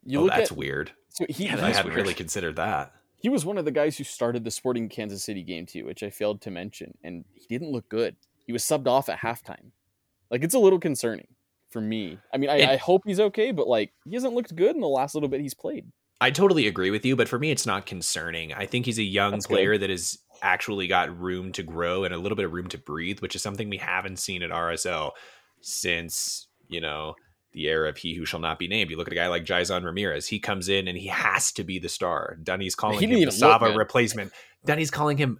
[0.05, 0.19] you.
[0.19, 0.91] oh, look that's at weird.
[1.09, 1.95] so he, Yeah, I hadn't weird.
[1.97, 2.93] really considered that.
[3.23, 6.03] He was one of the guys who started the Sporting Kansas City game too, which
[6.03, 8.15] I failed to mention, and he didn't look good.
[8.45, 9.71] He was subbed off at halftime.
[10.29, 11.27] Like it's a little concerning
[11.69, 12.19] for me.
[12.33, 14.81] I mean, I, It- I hope he's okay, but like he hasn't looked good in
[14.81, 15.85] the last little bit he's played.
[16.21, 18.53] I totally agree with you, but for me, it's not concerning.
[18.53, 19.55] I think he's a young That's good.
[19.55, 22.77] player that has actually got room to grow and a little bit of room to
[22.77, 25.11] breathe, which is something we haven't seen at RSL
[25.61, 27.15] since, you know,
[27.53, 28.89] the era of he who shall not be named.
[28.91, 31.63] You look at a guy like Jeizon Ramirez, he comes in and he has to
[31.63, 32.37] be the star.
[32.43, 34.31] Dunny's calling He him even look Sava replacement.
[34.65, 35.39] Dunny's calling him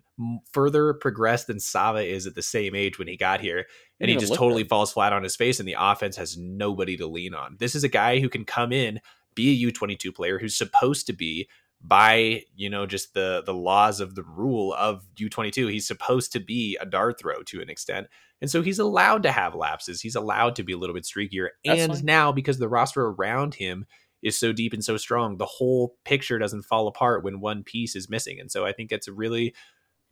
[0.52, 3.66] further progressed than Sava is at the same age when he got here.
[4.00, 4.70] And didn't he just totally good.
[4.70, 7.56] falls flat on his face, and the offense has nobody to lean on.
[7.60, 9.00] This is a guy who can come in,
[9.34, 11.48] be a U22 player who's supposed to be
[11.84, 16.40] by you know just the the laws of the rule of U22 he's supposed to
[16.40, 18.08] be a dart throw to an extent.
[18.42, 20.02] And so he's allowed to have lapses.
[20.02, 21.50] He's allowed to be a little bit streakier.
[21.64, 22.06] That's and fine.
[22.06, 23.86] now because the roster around him
[24.22, 27.96] is so deep and so strong the whole picture doesn't fall apart when one piece
[27.96, 28.40] is missing.
[28.40, 29.54] And so I think it's really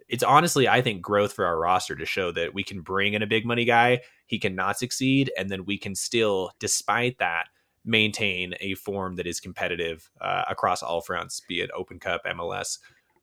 [0.09, 3.21] it's honestly I think growth for our roster to show that we can bring in
[3.21, 7.45] a big money guy he cannot succeed and then we can still despite that
[7.85, 12.77] maintain a form that is competitive uh, across all fronts, be it Open Cup, MLS,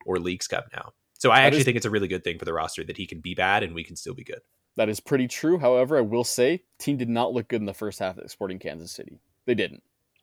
[0.07, 0.93] or Leagues Cup now.
[1.19, 2.97] So I That actually is- think it's a really good thing for the roster that
[2.97, 4.41] he can be bad and we can still be good.
[4.77, 5.59] That is pretty true.
[5.59, 8.61] However, I will say, team did not look good in the first half at Sporting
[8.61, 9.19] Kansas City.
[9.45, 9.83] They didn't,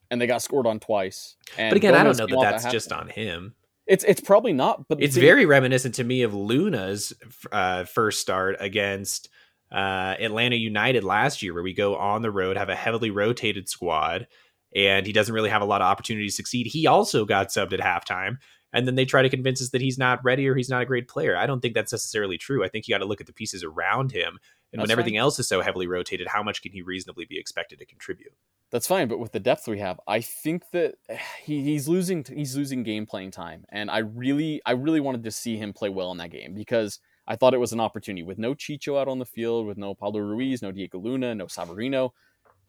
[0.10, 1.36] and they got scored on twice.
[1.58, 3.56] And but again, I don't know that that's at just on him.
[3.86, 7.14] It's it's probably not, but It's very reminiscent to me of Luna's
[7.52, 9.28] uh, first start against
[9.76, 13.68] uh, Atlanta United last year, where we go on the road, have a heavily rotated
[13.68, 14.26] squad,
[14.74, 16.66] and he doesn't really have a lot of opportunity to succeed.
[16.66, 18.38] He also got subbed at halftime,
[18.72, 20.86] and then they try to convince us that he's not ready or he's not a
[20.86, 21.36] great player.
[21.36, 22.64] I don't think that's necessarily true.
[22.64, 24.40] I think you got to look at the pieces around him,
[24.72, 25.20] and when everything fine.
[25.20, 28.32] else is so heavily rotated, how much can he reasonably be expected to contribute?
[28.72, 30.96] That's fine, but with the depth we have, I think that
[31.44, 35.32] he, he's losing he's losing game playing time, and I really I really wanted to
[35.32, 38.38] see him play well in that game because I thought it was an opportunity with
[38.38, 42.12] no Chicho out on the field, with no Pablo Ruiz, no Diego Luna, no Savarino.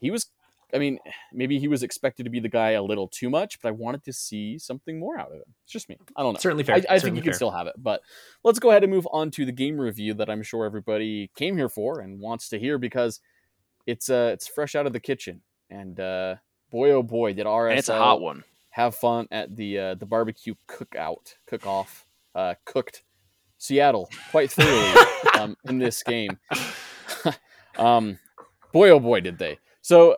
[0.00, 0.26] He was,
[0.72, 0.98] I mean,
[1.32, 4.02] maybe he was expected to be the guy a little too much, but I wanted
[4.04, 5.54] to see something more out of him.
[5.64, 5.98] It's just me.
[6.16, 6.38] I don't know.
[6.38, 6.76] Certainly fair.
[6.76, 8.00] I, I think Certainly he can still have it, but
[8.44, 11.56] let's go ahead and move on to the game review that I'm sure everybody came
[11.56, 13.20] here for and wants to hear because
[13.86, 16.34] it's uh it's fresh out of the kitchen and uh
[16.70, 18.42] boy oh boy did RSL And it's a hot one.
[18.70, 23.04] have fun at the uh, the barbecue cookout cook off uh cooked
[23.58, 25.06] Seattle quite thoroughly
[25.40, 26.38] um, in this game.
[27.78, 28.18] um
[28.72, 29.58] boy oh boy did they.
[29.82, 30.16] So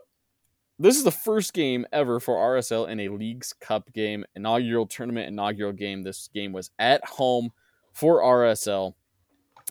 [0.79, 5.27] this is the first game ever for RSL in a Leagues Cup game, inaugural tournament,
[5.29, 6.03] inaugural game.
[6.03, 7.51] This game was at home
[7.93, 8.95] for RSL.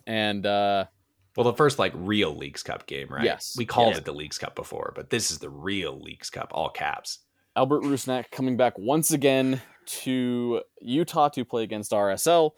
[0.06, 0.86] And uh
[1.36, 3.24] Well, the first like real Leagues Cup game, right?
[3.24, 3.56] Yes.
[3.58, 4.00] We called Yes.
[4.00, 7.20] it the Leagues Cup before, but this is the real Leagues Cup, all caps.
[7.56, 12.52] Albert Rusnak coming back once again to Utah to play against RSL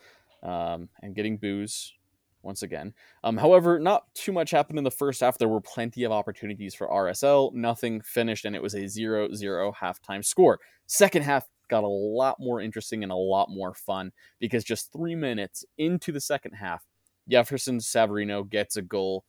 [0.43, 1.93] um, and getting booze
[2.41, 2.93] once again.
[3.23, 5.37] Um, however, not too much happened in the first half.
[5.37, 7.53] There were plenty of opportunities for RSL.
[7.53, 10.59] Nothing finished, and it was a 0 0 halftime score.
[10.85, 15.15] Second half got a lot more interesting and a lot more fun because just three
[15.15, 16.85] minutes into the second half,
[17.29, 19.25] Jefferson Savarino gets a goal.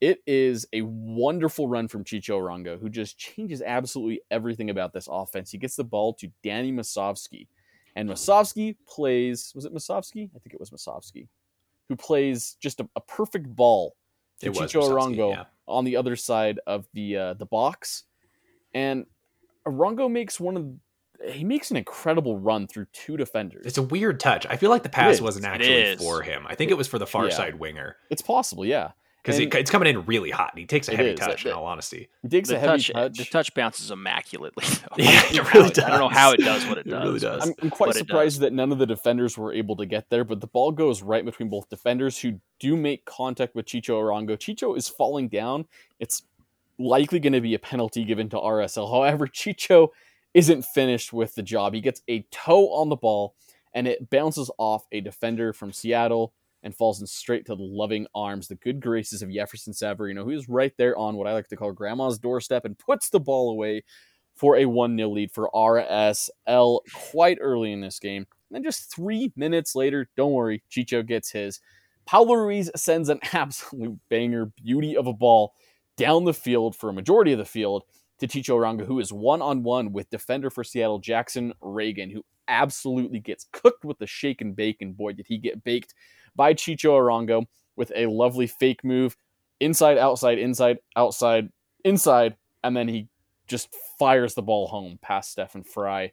[0.00, 5.08] It is a wonderful run from Chicho Arango, who just changes absolutely everything about this
[5.10, 5.50] offense.
[5.50, 7.46] He gets the ball to Danny Musovski,
[7.96, 9.52] and Musovski plays.
[9.54, 10.30] Was it Musovski?
[10.34, 11.28] I think it was Musovski,
[11.88, 13.96] who plays just a, a perfect ball
[14.40, 15.44] to It was Chicho Musovski, Arango yeah.
[15.66, 18.04] on the other side of the uh, the box,
[18.74, 19.06] and
[19.66, 20.66] Arango makes one of
[21.32, 23.66] he makes an incredible run through two defenders.
[23.66, 24.46] It's a weird touch.
[24.48, 26.46] I feel like the pass wasn't actually for him.
[26.46, 27.36] I think it was for the far Yeah.
[27.36, 28.92] side winger It's possible, yeah.
[29.22, 30.50] Because And- it's coming in really hot.
[30.52, 31.20] And he takes a heavy is.
[31.20, 31.44] touch.
[31.44, 33.18] That- in all honesty, He digs The a heavy touch, uh, touch.
[33.18, 34.64] the touch bounces immaculately.
[34.66, 34.96] Though.
[34.96, 36.60] Yeah, I, it don't know really how it, I don't know how it does.
[36.62, 37.04] does what it, It does.
[37.04, 37.48] really does.
[37.48, 40.40] I'm, I'm quite surprised that none of the defenders were able to get there, but
[40.40, 44.36] the ball goes right between both defenders who do make contact with Chicho Arango.
[44.38, 45.66] Chicho is falling down.
[45.98, 46.22] It's
[46.78, 48.90] likely going to be a penalty given to RSL.
[48.90, 49.88] However, Chicho
[50.32, 51.74] isn't finished with the job.
[51.74, 53.34] He gets a toe on the ball
[53.74, 58.06] and it bounces off a defender from Seattle and falls in straight to the loving
[58.14, 61.48] arms, the good graces of Jefferson Savarino, who is right there on what I like
[61.48, 63.82] to call grandma's doorstep and puts the ball away
[64.34, 68.26] for a 1 0 lead for RSL quite early in this game.
[68.50, 71.60] And then just three minutes later, don't worry, Chicho gets his.
[72.06, 75.54] Pablo Ruiz sends an absolute banger, beauty of a ball
[75.96, 77.84] down the field for a majority of the field
[78.18, 82.24] to Chicho Arango, who is one on one with defender for Seattle, Jackson Ragen, who
[82.48, 84.78] absolutely gets cooked with the shake and bake.
[84.80, 85.94] And boy, did he get baked
[86.36, 89.16] by Chicho Arango with a lovely fake move
[89.60, 91.48] inside, outside, inside, outside,
[91.84, 93.08] inside, and then he
[93.46, 96.12] just fires the ball home past Stefan Frei.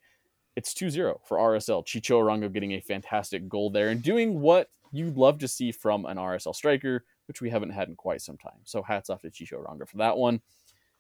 [0.55, 1.85] It's 2 0 for RSL.
[1.85, 6.05] Chicho Arango getting a fantastic goal there and doing what you'd love to see from
[6.05, 8.59] an RSL striker, which we haven't had in quite some time.
[8.63, 10.41] So hats off to Chicho Arango for that one.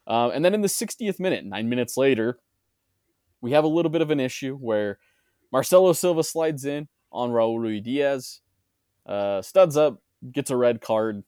[0.05, 2.39] Uh, and then in the 60th minute, nine minutes later,
[3.41, 4.99] we have a little bit of an issue where
[5.51, 8.39] Marcelo Silva slides in on Raul Ruidíaz,
[9.07, 11.23] uh, studs up, gets a red card.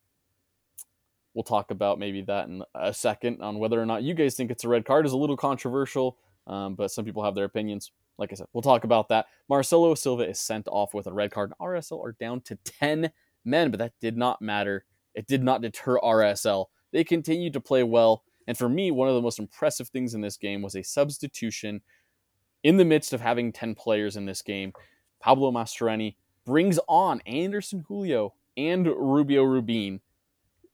[1.34, 4.52] We'll talk about maybe that in a second on whether or not you guys think
[4.52, 7.92] it's a red card is a little controversial, um, but some people have their opinions.
[8.18, 9.28] Like I said, we'll talk about that.
[9.48, 11.54] Marcelo Silva is sent off with a red card.
[11.62, 13.12] RSL are down to 10
[13.46, 14.84] men, but that did not matter.
[15.16, 16.66] It did not deter RSL.
[16.92, 18.24] They continued to play well.
[18.48, 21.82] And for me, one of the most impressive things in this game was a substitution
[22.64, 24.74] in the midst of having 10 players in this game.
[25.22, 26.16] Pablo Mastroeni
[26.50, 30.02] brings on Anderson Julio and Rubio Rubin,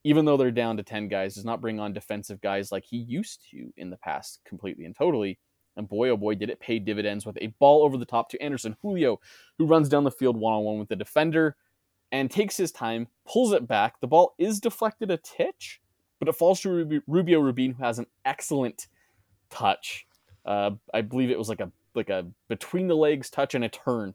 [0.06, 2.96] even though they're down to 10 guys, does not bring on defensive guys like he
[2.96, 5.38] used to in the past completely and totally.
[5.76, 8.42] And boy, oh boy, did it pay dividends with a ball over the top to
[8.42, 9.20] Anderson Julio,
[9.58, 11.58] who runs down the field one on one with the defender
[12.14, 14.00] and takes his time, pulls it back.
[14.00, 15.82] The ball is deflected a titch,
[16.20, 18.88] but it falls to Rubio Rubin, who has an excellent
[19.50, 20.08] touch.
[20.46, 23.70] Uh, I believe it was like a like a between the legs touch and a
[23.70, 24.14] turn,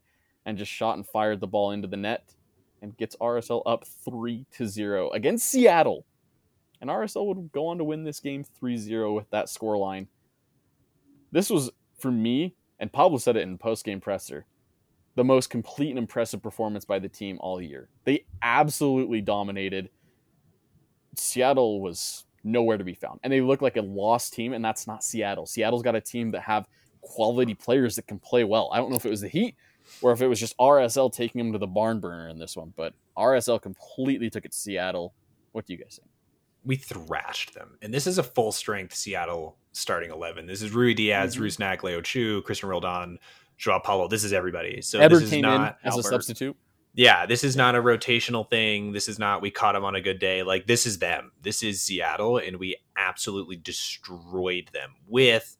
[0.50, 2.34] and just shot and fired the ball into the net,
[2.82, 6.04] and gets RSL up three to zero against Seattle.
[6.80, 10.06] And RSL would go on to win this game 3-0 with that scoreline.
[11.30, 14.46] This was for me, and Pablo said it in post game presser,
[15.14, 17.88] the most complete and impressive performance by the team all year.
[18.04, 19.90] They absolutely dominated.
[21.16, 23.20] Seattle was nowhere to be found.
[23.22, 25.44] And they look like a lost team, and that's not Seattle.
[25.44, 26.66] Seattle's got a team that have
[27.02, 28.70] quality players that can play well.
[28.72, 29.56] I don't know if it was the Heat
[30.02, 32.72] or if it was just RSL taking them to the barn burner in this one,
[32.76, 35.14] but RSL completely took it to Seattle.
[35.52, 36.10] What do you guys think?
[36.64, 37.78] We thrashed them.
[37.82, 40.46] And this is a full strength Seattle starting 11.
[40.46, 41.42] This is Ruidiaz, mm-hmm.
[41.42, 43.18] Rusnak, Leo Chu, Cristian Roldan,
[43.56, 44.08] Joao Paulo.
[44.08, 44.82] This is everybody.
[44.82, 46.06] So Eber this is not as Albert.
[46.06, 46.56] a substitute.
[46.94, 48.92] Yeah, this is not a rotational thing.
[48.92, 50.42] This is not we caught them on a good day.
[50.42, 51.30] Like this is them.
[51.40, 55.56] This is Seattle, and we absolutely destroyed them with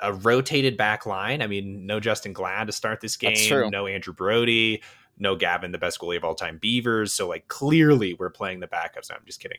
[0.00, 1.42] a rotated back line.
[1.42, 3.70] I mean, no Justen Glad to start this game.
[3.70, 4.82] No Andrew Brody.
[5.18, 7.12] No Gavin, the best goalie of all time, Beavers.
[7.12, 9.08] So like clearly we're playing the backups.
[9.08, 9.58] No, I'm just kidding.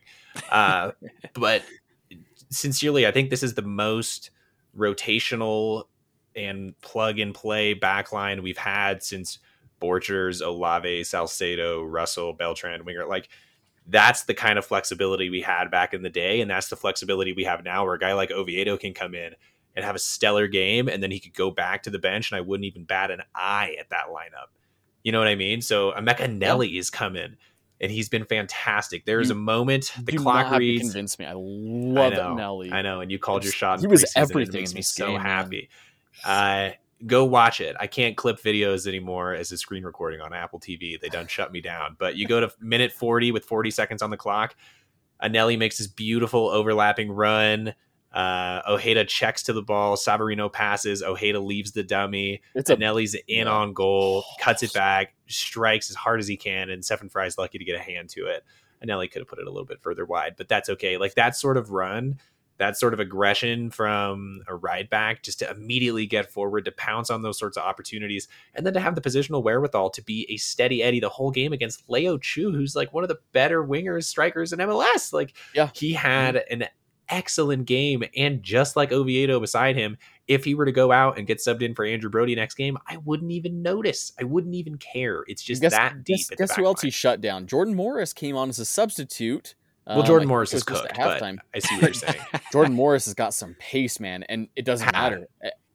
[0.51, 0.91] Uh,
[1.33, 1.63] but
[2.49, 4.29] sincerely, I think this is the most
[4.77, 5.85] rotational
[6.35, 9.39] and plug and play backline we've had since
[9.81, 13.09] Borchers, Olave, Salcedo, Russell, Beltran, Wingert.
[13.09, 13.29] Like
[13.87, 17.33] that's the kind of flexibility we had back in the day, and that's the flexibility
[17.33, 19.33] we have now, where a guy like Oviedo can come in
[19.77, 22.37] and have a stellar game, and then he could go back to the bench, and
[22.37, 24.47] I wouldn't even bat an eye at that lineup.
[25.03, 25.61] You know what I mean?
[25.61, 26.79] So Emeka Eneli yeah.
[26.79, 27.37] is coming,
[27.79, 29.05] and he's been fantastic.
[29.05, 30.81] There's a moment the clock reads.
[30.81, 32.71] Convince me, I love I know, Nelly.
[32.71, 33.79] I know, and you called your shot.
[33.79, 34.55] He was everything.
[34.55, 35.69] It makes me so game, happy.
[36.25, 36.71] Uh,
[37.05, 37.75] go watch it.
[37.79, 40.99] I can't clip videos anymore as a screen recording on Apple TV.
[40.99, 41.97] They done shut me down.
[41.99, 44.55] But you go to minute 40 with 40 seconds on the clock.
[45.23, 47.75] Eneli makes this beautiful overlapping run.
[48.13, 49.95] Uh, Ojeda checks to the ball.
[49.95, 51.03] Savarino passes.
[51.03, 52.41] Ojeda leaves the dummy.
[52.55, 56.69] It's Eneli's a, in on goal, cuts it back, strikes as hard as he can,
[56.69, 58.43] and Stefan Frei's lucky to get a hand to it.
[58.83, 60.97] Eneli could have put it a little bit further wide, but that's okay.
[60.97, 62.17] Like that sort of run
[62.57, 67.09] that sort of aggression from a ride back just to immediately get forward to pounce
[67.09, 70.37] on those sorts of opportunities and then to have the positional wherewithal to be a
[70.37, 74.05] steady Eddie the whole game against Leo Chu who's like one of the better wingers
[74.05, 76.61] strikers in MLS like yeah he had mm-hmm.
[76.61, 76.67] an
[77.09, 81.27] excellent game and just like Oviedo beside him if he were to go out and
[81.27, 84.77] get subbed in for Andrew Brody next game I wouldn't even notice I wouldn't even
[84.77, 88.13] care it's just guess, that deep guess, guess who else he shut down Jordan Morris
[88.13, 89.55] came on as a substitute
[89.87, 90.93] well, Jordan um, Morris is cooked.
[90.95, 91.37] Halftime.
[91.55, 92.19] I see what you're saying.
[92.51, 95.27] Jordan Morris has got some pace, man, and it doesn't matter.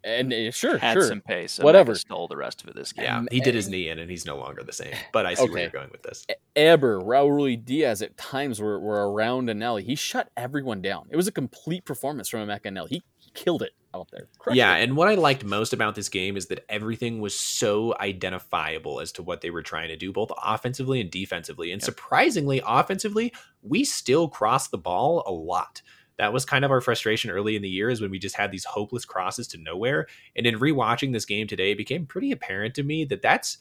[0.04, 1.06] And uh, sure, had sure.
[1.06, 1.58] some pace.
[1.58, 1.94] Whatever.
[1.94, 3.04] Stole the rest of it this game.
[3.04, 4.94] Yeah, he did his knee in, and he's no longer the same.
[5.12, 5.52] But I see okay.
[5.52, 6.26] where you're going with this.
[6.56, 9.84] Eber, Raul Diaz at times were, were around Eneli.
[9.84, 11.06] He shut everyone down.
[11.10, 12.88] It was a complete performance from Emeka Eneli.
[12.88, 14.28] He, he killed it out there.
[14.52, 19.00] Yeah, and what I liked most about this game is that everything was so identifiable
[19.00, 21.72] as to what they were trying to do, both offensively and defensively.
[21.72, 21.86] And yep.
[21.86, 23.32] surprisingly, offensively,
[23.62, 25.82] we still crossed the ball a lot.
[26.18, 28.50] That was kind of our frustration early in the year is when we just had
[28.50, 30.06] these hopeless crosses to nowhere.
[30.36, 33.58] And in rewatching this game today, it became pretty apparent to me that that's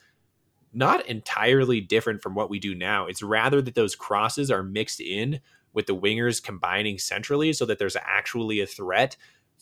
[0.73, 3.05] not entirely different from what we do now.
[3.07, 5.39] It's rather that those crosses are mixed in
[5.73, 9.15] with the wingers combining centrally so that there's actually a threat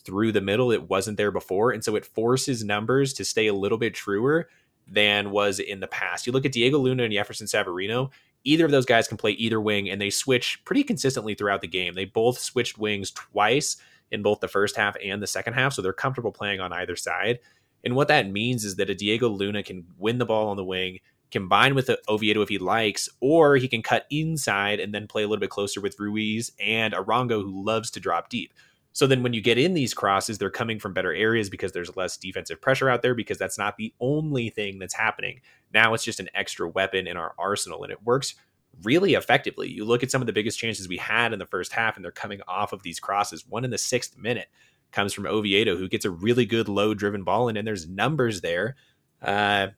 [0.04, 0.72] through the middle.
[0.72, 1.70] It wasn't there before.
[1.70, 4.48] And so it forces numbers to stay a little bit truer
[4.90, 6.26] than was in the past.
[6.26, 8.10] You look at Diego Luna and Jefferson Savarino,
[8.44, 11.68] either of those guys can play either wing and they switch pretty consistently throughout the
[11.68, 11.94] game.
[11.94, 13.76] They both switched wings twice
[14.10, 16.96] in both the first half and the second half, so they're comfortable playing on either
[16.96, 17.38] side.
[17.84, 20.64] And what that means is that a Diego Luna can win the ball on the
[20.64, 20.98] wing,
[21.30, 25.28] combine with Oviedo if he likes, or he can cut inside and then play a
[25.28, 28.52] little bit closer with Ruiz and Arango, who loves to drop deep.
[29.00, 31.96] So then when you get in these crosses, they're coming from better areas because there's
[31.96, 35.40] less defensive pressure out there because that's not the only thing that's happening.
[35.72, 38.34] Now it's just an extra weapon in our arsenal and it works
[38.82, 39.70] really effectively.
[39.70, 42.04] You look at some of the biggest chances we had in the first half and
[42.04, 43.46] they're coming off of these crosses.
[43.48, 44.48] One in the sixth minute
[44.92, 48.42] comes from Oviedo, who gets a really good low driven ball in, and there's numbers
[48.42, 48.76] there
[49.22, 49.68] uh,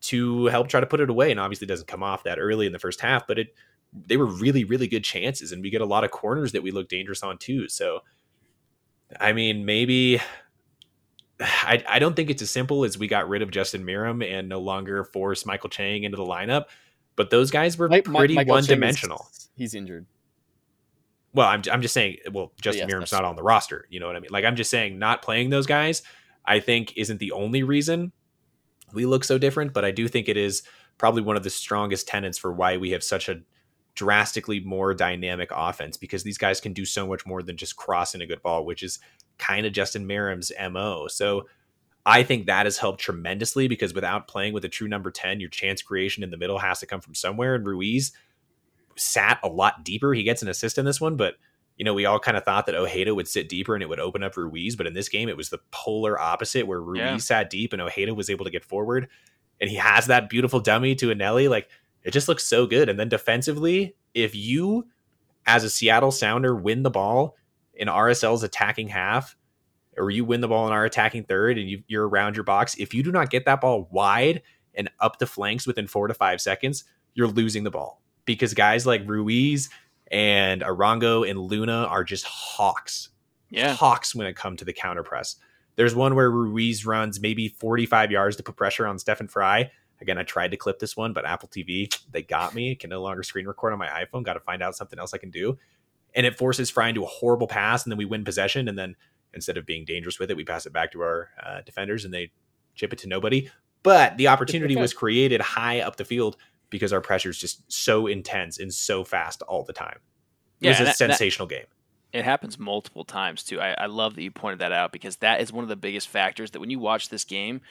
[0.00, 1.30] to help try to put it away.
[1.30, 3.48] And obviously doesn't come off that early in the first half, but it
[3.92, 5.52] they were really, really good chances.
[5.52, 7.68] And we get a lot of corners that we look dangerous on too.
[7.68, 8.00] So
[9.20, 10.20] I mean, maybe
[11.40, 14.48] I, I don't think it's as simple as we got rid of Justin Meram and
[14.48, 16.66] no longer force Maikel Chang into the lineup,
[17.16, 19.26] but those guys were pretty Maikel one Chang is- dimensional.
[19.56, 20.06] He's injured.
[21.34, 23.86] Well, I'm, I'm just saying, well, Justin yes, that's not on the roster.
[23.88, 24.30] You know what I mean?
[24.30, 26.02] Like, I'm just saying, not playing those guys,
[26.44, 28.12] I think, isn't the only reason
[28.92, 30.62] we look so different, but I do think it is
[30.98, 33.40] probably one of the strongest tenets for why we have such a
[33.94, 38.20] drastically more dynamic offense because these guys can do so much more than just crossing
[38.22, 38.98] a good ball, which is
[39.38, 41.08] kind of Justin Meram's MO.
[41.08, 41.46] So
[42.06, 45.50] I think that has helped tremendously because without playing with a true number 10, your
[45.50, 47.54] chance creation in the middle has to come from somewhere.
[47.54, 48.12] And Ruiz
[48.96, 50.12] sat a lot deeper.
[50.12, 51.34] He gets an assist in this one, but
[51.76, 53.98] you know, we all kind of thought that Ojeda would sit deeper and it would
[54.00, 57.16] open up Ruiz, but in this game it was the polar opposite where Ruiz Yeah.
[57.16, 59.08] sat deep and Ojeda was able to get forward.
[59.60, 61.48] And he has that beautiful dummy to Eneli.
[61.48, 61.68] Like
[62.04, 62.88] it just looks so good.
[62.88, 64.86] And then defensively, if you
[65.46, 67.36] as a Seattle Sounder win the ball
[67.74, 69.36] in RSL's attacking half,
[69.96, 72.76] or you win the ball in our attacking third and you, you're around your box,
[72.78, 74.42] if you do not get that ball wide
[74.74, 76.84] and up the flanks within four to five seconds,
[77.14, 79.68] you're losing the ball because guys like Ruiz
[80.10, 83.10] and Arango and Luna are just hawks.
[83.50, 83.74] Yeah.
[83.74, 85.36] Hawks when it comes to the counter press.
[85.76, 89.70] There's one where Ruiz runs maybe 45 yards to put pressure on Stefan Frei.
[90.02, 92.74] Again, I tried to clip this one, but Apple TV, they got me.
[92.74, 94.22] Can no longer screen record on my iPhone.
[94.24, 95.56] Got to find out something else I can do.
[96.14, 98.68] And it forces Frei into a horrible pass, and then we win possession.
[98.68, 98.96] And then
[99.32, 102.12] instead of being dangerous with it, we pass it back to our uh, defenders and
[102.12, 102.30] they
[102.74, 103.48] chip it to nobody.
[103.82, 106.36] But the opportunity was created high up the field
[106.68, 110.00] because our pressure is just so intense and so fast all the time.
[110.60, 111.64] It Yeah, was a that- that- sensational game.
[112.12, 113.58] It happens multiple times too.
[113.58, 116.08] I, I love that you pointed that out because that is one of the biggest
[116.10, 117.62] factors that when you watch this game,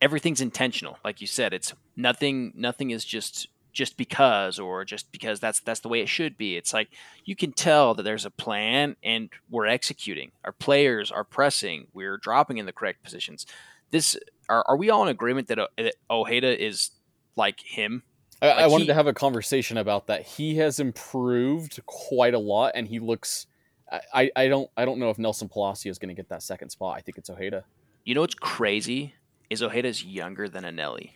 [0.00, 0.98] everything's intentional.
[1.04, 2.52] Like you said, it's nothing.
[2.56, 6.56] Nothing is just just because or just because that's that's the way it should be.
[6.56, 6.88] It's like
[7.24, 10.32] you can tell that there's a plan and we're executing.
[10.44, 11.86] Our players are pressing.
[11.92, 13.46] We're dropping in the correct positions.
[13.90, 14.16] This
[14.48, 16.90] are, are we all in agreement that, O- that Ojeda is
[17.36, 18.02] like him?
[18.42, 20.22] I, I wanted he- to have a conversation about that.
[20.22, 23.46] He has improved quite a lot, and he looks.
[23.90, 26.42] I, I, I don't I don't know if Nelson Palacio is going to get that
[26.42, 26.96] second spot.
[26.96, 27.64] I think it's Ojeda.
[28.04, 29.14] You know what's crazy
[29.50, 31.10] is Ojeda's younger than Eneli.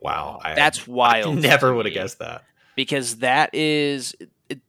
[0.00, 0.40] Wow.
[0.42, 1.38] I That's wild.
[1.38, 2.44] I never would have guessed that.
[2.76, 4.14] because that is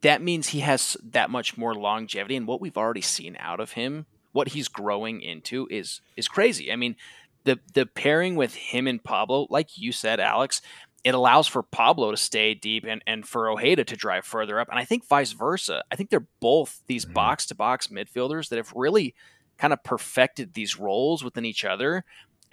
[0.01, 3.71] that means he has that much more longevity and what we've already seen out of
[3.73, 6.95] him what he's growing into is is crazy i mean
[7.43, 10.61] the the pairing with him and pablo like you said alex
[11.03, 14.69] it allows for pablo to stay deep and and for ojeda to drive further up
[14.69, 18.57] and i think vice versa i think they're both these box to box midfielders that
[18.57, 19.13] have really
[19.57, 22.05] kind of perfected these roles within each other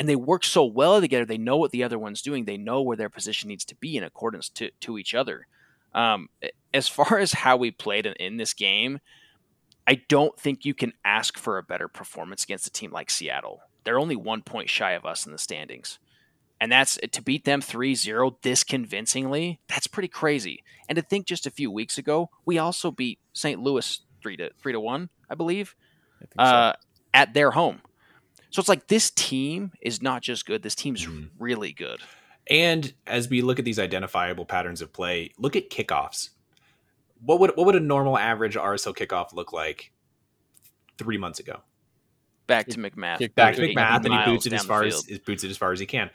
[0.03, 1.25] and they work so well together.
[1.25, 2.45] They know what the other one's doing.
[2.45, 5.47] They know where their position needs to be in accordance to, to each other.
[5.95, 6.29] Um,
[6.75, 8.99] as far as how we played in, in this game,
[9.87, 13.61] I don't think you can ask for a better performance against a team like Seattle.
[13.85, 16.01] They're only one point shy of us in the standings.
[16.61, 20.65] And that's to beat them 3 0 this convincingly, that's pretty crazy.
[20.89, 23.61] And to think just a few weeks ago, we also beat St.
[23.61, 25.77] Louis 3 to 3 to 1, I believe
[26.17, 26.43] I think so.
[26.43, 26.73] uh,
[27.15, 27.83] at their home.
[28.53, 30.63] So it's like this team is not just good.
[30.63, 31.31] This team's Mhm.
[31.39, 32.01] really good.
[32.49, 36.31] And as we look at these identifiable patterns of play, look at kickoffs.
[37.21, 39.93] What would what would a normal average RSL kickoff look like
[40.99, 41.63] three months ago?
[42.47, 43.19] Back to MacMath.
[43.19, 45.05] Kick Back to Eighty MacMath, and he miles boots it as far field.
[45.11, 46.11] as boots it as far as he can.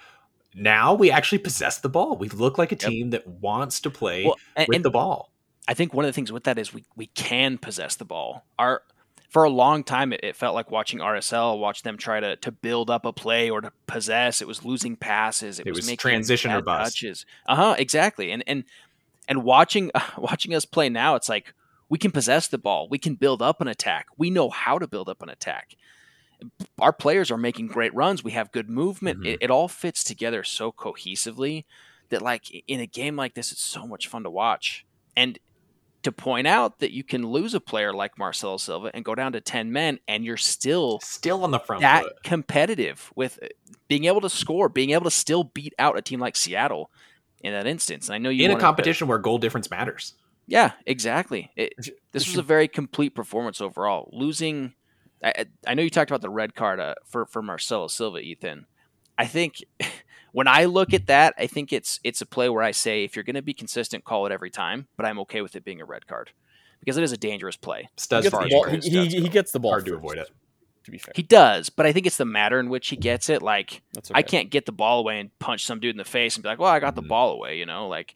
[0.53, 2.17] Now we actually possess the ball.
[2.17, 2.89] We look like a Yep.
[2.91, 5.31] team that wants to play Well, and, with and the ball.
[5.67, 8.45] I think one of the things with that is we we can possess the ball.
[8.59, 8.83] Our
[9.29, 12.51] for a long time it, it, felt like watching RSL, watch them try to to
[12.51, 14.41] build up a play or to possess.
[14.41, 15.59] It was losing passes.
[15.59, 16.95] It, it was, was making transition or bust.
[16.95, 17.25] touches.
[17.47, 17.75] Uh huh.
[17.77, 18.31] Exactly.
[18.31, 18.63] And and
[19.27, 21.53] and watching uh, watching us play now, it's like
[21.89, 22.87] we can possess the ball.
[22.89, 24.07] We can build up an attack.
[24.17, 25.75] We know how to build up an attack.
[26.79, 28.23] Our players are making great runs.
[28.23, 29.21] We have good movement.
[29.21, 29.25] Mhm.
[29.25, 31.65] It, it all fits together so cohesively
[32.09, 34.85] that, like in a game like this, it's so much fun to watch.
[35.15, 35.39] And
[36.07, 39.33] to point out that you can lose a player like Marcelo Silva and go down
[39.33, 42.23] to ten men, and you're still Still on the front that foot.
[42.23, 43.47] competitive with uh,
[43.87, 46.89] being able to score, being able to still beat out a team like Seattle
[47.41, 48.07] in that instance.
[48.07, 50.13] And I know you in a wanted to- competition where goal difference matters.
[50.47, 51.51] yeah, exactly.
[51.55, 51.73] It,
[52.11, 54.09] this was a very complete performance overall.
[54.13, 54.73] Losing,
[55.23, 58.19] I, I I know you talked about the red card uh, for for Marcelo Silva,
[58.19, 58.65] Ethan.
[59.17, 59.63] I think
[60.37, 63.15] when I look at that, I think it's it's a play where I say if
[63.15, 64.87] you're going to be consistent, call it every time.
[64.95, 66.29] But I'm okay with it being a red card
[66.79, 67.89] because it is a dangerous play.
[67.97, 69.71] He gets, the ball, he, he, he gets the ball.
[69.71, 70.29] Hard to avoid it.
[70.83, 73.29] To be fair, He does, but I think it's the matter in which he gets
[73.29, 73.41] it.
[73.41, 76.35] Like That's I can't get the ball away and punch some dude in the face
[76.35, 77.07] and be like, "Well, I got the Mhm.
[77.07, 77.87] ball away," you know.
[77.87, 78.13] Like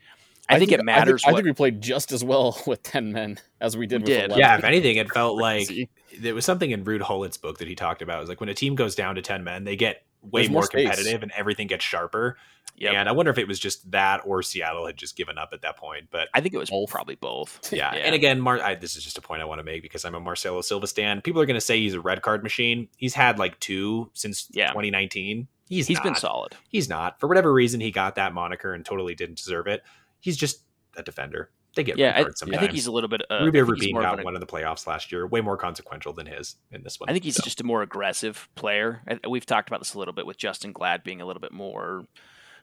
[0.47, 1.23] I, think, it matters.
[1.23, 4.03] I think, I think we played just as well with ten men as we did
[4.03, 4.25] We with did.
[4.25, 4.37] 11.
[4.37, 5.89] Yeah, if anything, it felt like Crazy.
[6.19, 8.17] there was something in Ruud Gullit's book that he talked about.
[8.17, 10.61] It was like when a team goes down to 10 men, they get way more,
[10.61, 12.37] more competitive and everything gets sharper.
[12.77, 12.93] Yep.
[12.93, 15.61] And I wonder if it was just that or Seattle had just given up at
[15.61, 16.07] that point.
[16.09, 16.89] But I think it was Both.
[16.89, 17.59] probably both.
[17.73, 17.93] yeah.
[17.93, 17.99] Yeah.
[18.01, 20.15] And again, Mar- I, this is just a point I want to make because I'm
[20.15, 21.21] a Marcelo Silva stan.
[21.21, 22.87] People are going to say he's a red card machine.
[22.97, 24.67] He's had like two since Yeah.
[24.69, 25.47] 2019.
[25.67, 26.03] He's He's not.
[26.03, 26.55] been solid.
[26.69, 27.19] He's not.
[27.19, 29.83] For whatever reason, he got that moniker and totally didn't deserve it.
[30.19, 30.63] He's just
[30.97, 31.49] a defender.
[31.75, 33.21] They get Yeah, red I, cards I think he's a little bit.
[33.29, 35.25] Uh, Rubio I think he's Rubin of got an- one in the playoffs last year,
[35.25, 37.09] way more consequential than his in this one.
[37.09, 39.01] I think he's So, just a more aggressive player.
[39.07, 41.53] I- We've talked about this a little bit with Justen Glad being a little bit
[41.53, 42.05] more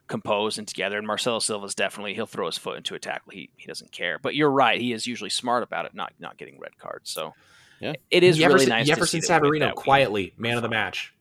[0.07, 0.97] composed and together.
[0.97, 3.31] And Marcelo Silva's definitely he'll throw his foot into a tackle.
[3.31, 4.19] He he doesn't care.
[4.19, 4.79] But you're right.
[4.79, 7.09] He is usually smart about it, not not getting red cards.
[7.09, 7.33] So
[7.79, 7.93] Yeah.
[8.11, 8.87] it is really Jefferson, nice.
[8.87, 11.13] Jefferson to see that Savarino quietly man of the match.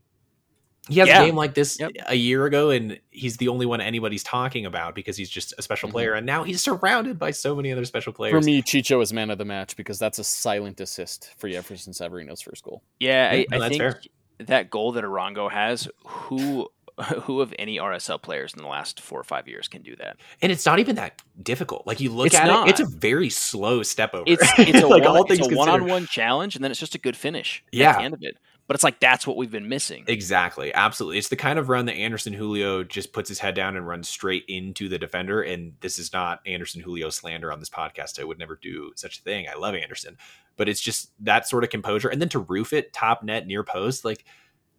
[0.88, 1.22] He has Yeah.
[1.22, 1.92] a game like this Yep.
[2.06, 5.62] a year ago, and he's the only one anybody's talking about because he's just a
[5.62, 5.92] special Mhm.
[5.92, 8.32] player, and now he's surrounded by so many other special players.
[8.32, 11.92] For me, Chicho is man of the match because that's a silent assist for Jefferson
[11.92, 12.82] Savarino's first goal.
[13.00, 14.00] Yeah, Yeah, I, no, I think fair.
[14.40, 16.68] that goal that Arango has, who
[17.22, 20.16] who of any RSL players in the last four or five years can do that?
[20.42, 21.86] and it's not even that difficult.
[21.86, 22.66] Like you look It's at not.
[22.66, 24.24] it, it's a very slow step over.
[24.26, 26.98] It's it's a like one, all it's a one-on-one challenge, and then it's just a
[26.98, 27.62] good finish.
[27.70, 27.90] Yeah.
[27.90, 28.36] at the end of it.
[28.68, 30.04] But it's like that's what we've been missing.
[30.06, 31.16] Exactly, absolutely.
[31.16, 34.10] It's the kind of run that Anderson Julio just puts his head down and runs
[34.10, 35.40] straight into the defender.
[35.40, 38.20] And this is not Anderson Julio slander on this podcast.
[38.20, 39.46] I would never do such a thing.
[39.50, 40.18] I love Anderson,
[40.56, 42.10] but it's just that sort of composure.
[42.10, 44.26] And then to roof it top net near post, like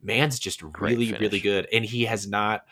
[0.04, 1.20] man's just really, finish.
[1.20, 1.68] really good.
[1.74, 2.66] And he has not.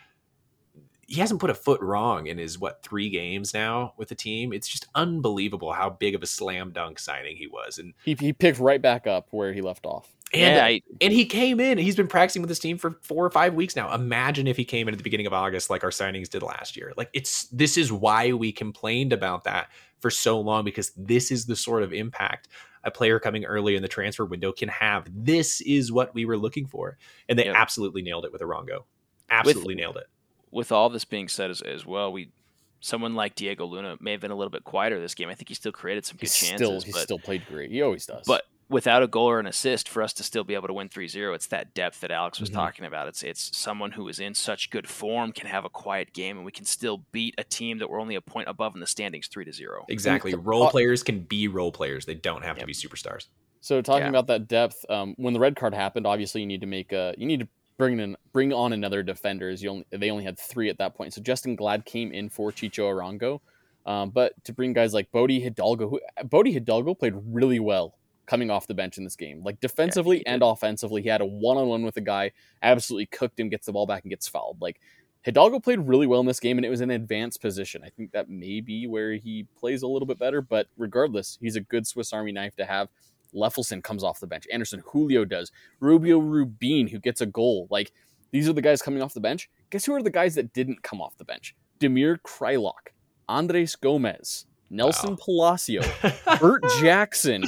[1.09, 4.51] He hasn't put a foot wrong in his what three games now with the team.
[4.51, 8.33] It's just unbelievable how big of a slam dunk signing he was, and He, he
[8.33, 10.16] picked right back up where he left off.
[10.33, 11.77] And yeah, I, and he came in.
[11.77, 13.93] He's been practicing with his team for four or five weeks now.
[13.93, 16.75] Imagine if he came in at the beginning of August, like our signings did last
[16.75, 16.93] year.
[16.97, 19.69] Like it's this is why we complained about that
[19.99, 22.49] for so long because this is the sort of impact
[22.83, 25.07] a player coming early in the transfer window can have.
[25.13, 26.97] This is what we were looking for,
[27.27, 27.55] and they Yep.
[27.55, 28.83] absolutely nailed it with Arango.
[29.29, 30.07] Absolutely nailed it.
[30.51, 32.31] with all this being said as, as well, we
[32.79, 35.27] someone like Diego Luna may have been a little bit quieter this game.
[35.29, 37.71] I think he still created some good He's chances, still he but still played great.
[37.71, 38.23] He always does.
[38.25, 40.89] but without a goal or an assist for us to still be able to win
[40.89, 42.53] 3-0 it's that depth that alex was Mhm.
[42.53, 46.13] talking about it's it's someone who is in such good form can have a quiet
[46.13, 48.81] game and we can still beat a team that we're only a point above in
[48.81, 50.33] the standings 3 to 0 Exactly.
[50.33, 52.05] uh, Role players can be role players.
[52.05, 53.27] They don't have to be superstars.
[53.61, 54.09] So talking Yeah.
[54.09, 57.13] about that depth, um, when the red card happened, obviously you need to make a
[57.17, 57.47] you need to
[57.77, 59.49] bring in bring on another defender.
[59.49, 61.13] As you only they only had three at that point.
[61.13, 63.39] So Justen Glad came in for Chicho Arango,
[63.85, 67.96] um, but to bring guys like Bode Hidalgo, who Bode Hidalgo played really well
[68.27, 71.01] coming off the bench in this game, like defensively he and offensively.
[71.01, 73.87] He had a one on one with a guy, absolutely cooked him, gets the ball
[73.87, 74.61] back and gets fouled.
[74.61, 74.79] Like
[75.27, 77.81] Hidalgo played really well in this game, and it was an advanced position.
[77.83, 81.57] I think that may be where he plays a little bit better, but regardless, he's
[81.57, 82.87] a good Swiss Army knife to have.
[83.35, 84.47] Löffelsend comes off the bench.
[84.53, 85.51] Anderson Julio does.
[85.81, 87.67] Rubio Rubin, who gets a goal.
[87.69, 87.91] Like,
[88.31, 89.49] these are the guys coming off the bench.
[89.69, 91.55] Guess who are the guys that didn't come off the bench?
[91.79, 92.93] Damir Kreilach,
[93.27, 95.17] Andres Gomez, Nelson Wow.
[95.23, 95.81] Palacio,
[96.39, 97.45] Bert Jackson,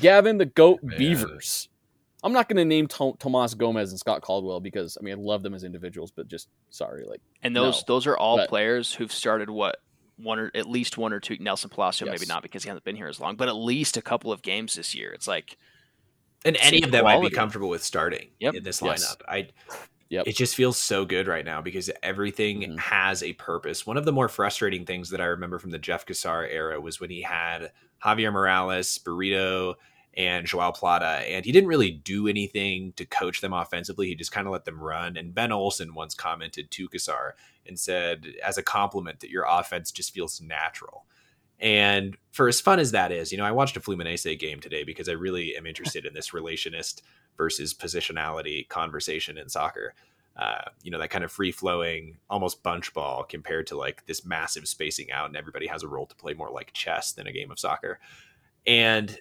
[0.00, 0.98] Gavin the Goat Man.
[0.98, 1.68] Beavers.
[2.22, 5.20] I'm not going to name Tom- Tomas Gomez and Scott Caldwell because I mean I
[5.20, 8.48] love them as individuals, but just sorry, like and those No, those are all but-
[8.48, 9.76] players who've started what
[10.16, 12.94] one or at least one or two Nelson Palacio maybe not because he hasn't been
[12.94, 15.56] here as long but at least a couple of games this year it's like
[16.44, 18.54] and any of them I'd be comfortable with starting Yep.
[18.56, 19.16] in this Yes.
[19.16, 19.22] lineup.
[19.26, 19.48] I
[20.10, 20.26] Yep.
[20.26, 22.78] It just feels so good right now because everything Mhm.
[22.78, 23.86] has a purpose.
[23.86, 27.00] One of the more frustrating things that I remember from the Jeff Cassar era was
[27.00, 27.72] when he had
[28.04, 29.76] Javier Morales, Burrito,
[30.14, 34.08] and Joao Plata, and he didn't really do anything to coach them offensively.
[34.08, 35.16] He just kind of let them run.
[35.16, 37.36] And Ben Olsen once commented to Cassar
[37.66, 41.06] and said, as a compliment, that your offense just feels natural.
[41.60, 44.82] And for as fun as that is, you know, I watched a Fluminense game today
[44.82, 47.02] because I really am interested in this relationist
[47.36, 49.94] versus positionality conversation in soccer.
[50.36, 54.24] Uh, you know, that kind of free flowing, almost bunch ball compared to like this
[54.24, 57.32] massive spacing out, and everybody has a role to play more like chess than a
[57.32, 58.00] game of soccer.
[58.66, 59.18] And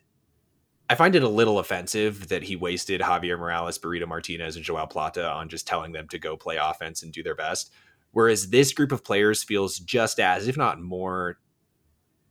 [0.90, 4.86] I find it a little offensive that he wasted Javier Morales, Burrito Martinez, and Joao
[4.86, 7.72] Plata on just telling them to go play offense and do their best.
[8.12, 11.38] Whereas this group of players feels just as, if not more,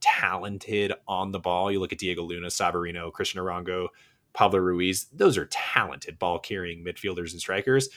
[0.01, 1.71] talented on the ball.
[1.71, 3.89] You look at Diego Luna, Savarino, Cristian Arango,
[4.33, 5.07] Pablo Ruiz.
[5.13, 7.89] Those are talented ball carrying midfielders and strikers.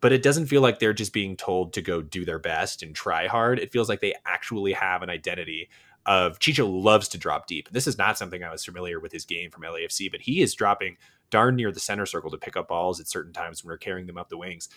[0.00, 2.94] But it doesn't feel like they're just being told to go do their best and
[2.94, 3.58] try hard.
[3.58, 5.68] It feels like they actually have an identity
[6.06, 7.68] of Chicho loves to drop deep.
[7.70, 10.54] This is not something I was familiar with his game from LAFC, but he is
[10.54, 10.96] dropping
[11.30, 14.06] darn near the center circle to pick up balls at certain times when we're carrying
[14.06, 14.68] them up the wings.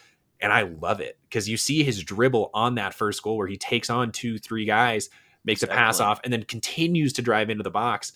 [0.42, 3.58] And I love it because you see his dribble on that first goal where he
[3.58, 5.10] takes on two, three guys,
[5.44, 8.14] makes a pass off, and then continues to drive into the box.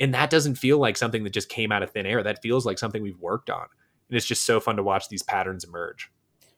[0.00, 2.22] And that doesn't feel like something that just came out of thin air.
[2.22, 3.66] That feels like something we've worked on.
[4.08, 6.10] And it's just so fun to watch these patterns emerge.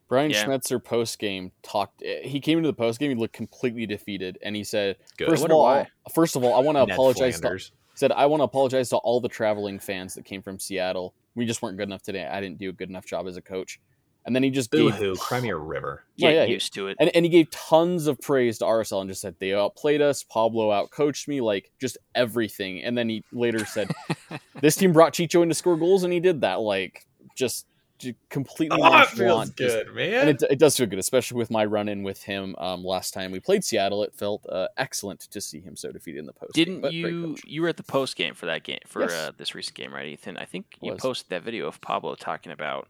[0.08, 0.44] Brian Yeah.
[0.44, 2.02] Schmetzer post game talked.
[2.02, 3.10] He came into the post game.
[3.10, 5.28] He looked completely defeated, and he said, Good.
[5.28, 5.88] first of all, why.
[6.12, 7.62] first of all, I want to Ned apologize." To, he
[7.94, 11.14] said, "I want to apologize to all the traveling fans that came from Seattle.
[11.36, 12.26] We just weren't good enough today.
[12.26, 13.80] I didn't do a good enough job as a coach."
[14.26, 16.04] And then he just Boo gave hoo, Crimea River.
[16.16, 16.96] Yeah, yeah, used to it.
[17.00, 20.22] and, and he gave tons of praise to RSL and just said they outplayed us.
[20.22, 22.82] Pablo outcoached me, like just everything.
[22.84, 23.90] And then he later said,
[24.60, 26.60] "This team brought Chicho in to score goals, and he did that.
[26.60, 27.66] Like just,
[27.98, 30.28] just completely Oh, it feels nonchalant, just- good, man.
[30.28, 33.14] and it, it does feel good, especially with my run in with him um, last
[33.14, 34.02] time we played Seattle.
[34.02, 36.52] It felt uh, excellent to see him so defeated in the post.
[36.52, 37.36] Didn't you?
[37.46, 39.12] You were at the post game for that game for Yes.
[39.12, 40.36] uh, this recent game, right, Ethan?
[40.36, 42.86] I think you posted that video of Pablo talking about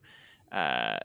[0.52, 0.98] uh,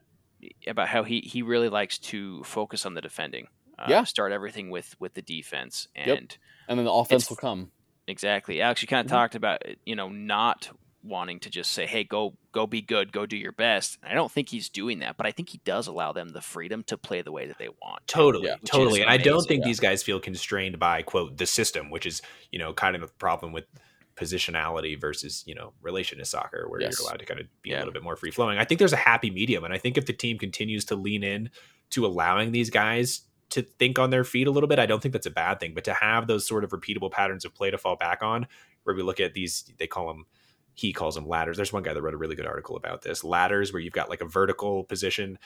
[0.68, 3.48] about how he he really likes to focus on the defending.
[3.78, 4.04] Uh, Yeah.
[4.04, 6.20] start everything with with the defense and Yep.
[6.68, 7.72] and then the offense will come.
[8.08, 8.62] exactly.
[8.62, 9.16] Alex, you kind of Mhm.
[9.16, 10.70] talked about you know not
[11.04, 14.32] wanting to just say, "Hey, go go be good, go do your best." I don't
[14.32, 17.22] think he's doing that, but I think he does allow them the freedom to play
[17.22, 18.08] the way that they want.
[18.08, 18.56] Totally, Yeah.
[18.66, 19.02] Totally.
[19.02, 19.68] And I don't think yeah.
[19.68, 22.22] these guys feel constrained by quote the system, which is
[22.52, 23.66] you know kind of a problem with
[24.16, 26.97] positionality versus you know relationist soccer, where Yes.
[26.99, 27.78] you're allowed to kind of be Yeah.
[27.78, 28.57] a little bit more free flowing.
[28.57, 31.24] I think there's a happy medium, and I think if the team continues to lean
[31.24, 31.49] in
[31.91, 35.13] to allowing these guys to think on their feet a little bit, I don't think
[35.13, 35.74] that's a bad thing.
[35.76, 38.47] But to have those sort of repeatable patterns of play to fall back on,
[38.84, 40.26] where we look at these, they call them
[40.78, 41.55] he calls them ladders.
[41.55, 44.09] There's one guy that wrote a really good article about this ladders, where you've got
[44.09, 45.39] like a vertical position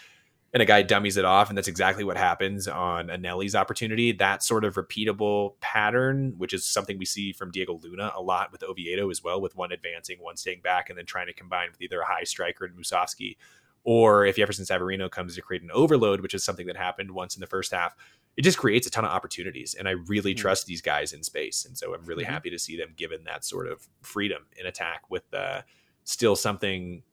[0.54, 4.12] and a guy dummies it off, and that's exactly what happens on Eneli's opportunity.
[4.12, 8.52] That sort of repeatable pattern, which is something we see from Diego Luna a lot
[8.52, 11.70] with Oviedo as well, with one advancing, one staying back, and then trying to combine
[11.72, 13.38] with either a high striker and Musovski,
[13.84, 17.36] or if Jefferson Savarino comes to create an overload, which is something that happened once
[17.36, 17.96] in the first half.
[18.36, 20.38] It just creates a ton of opportunities, and I really Mhm.
[20.40, 22.30] trust these guys in space, and so I'm really Mhm.
[22.30, 25.62] happy to see them given that sort of freedom in attack with uh,
[26.06, 27.04] still something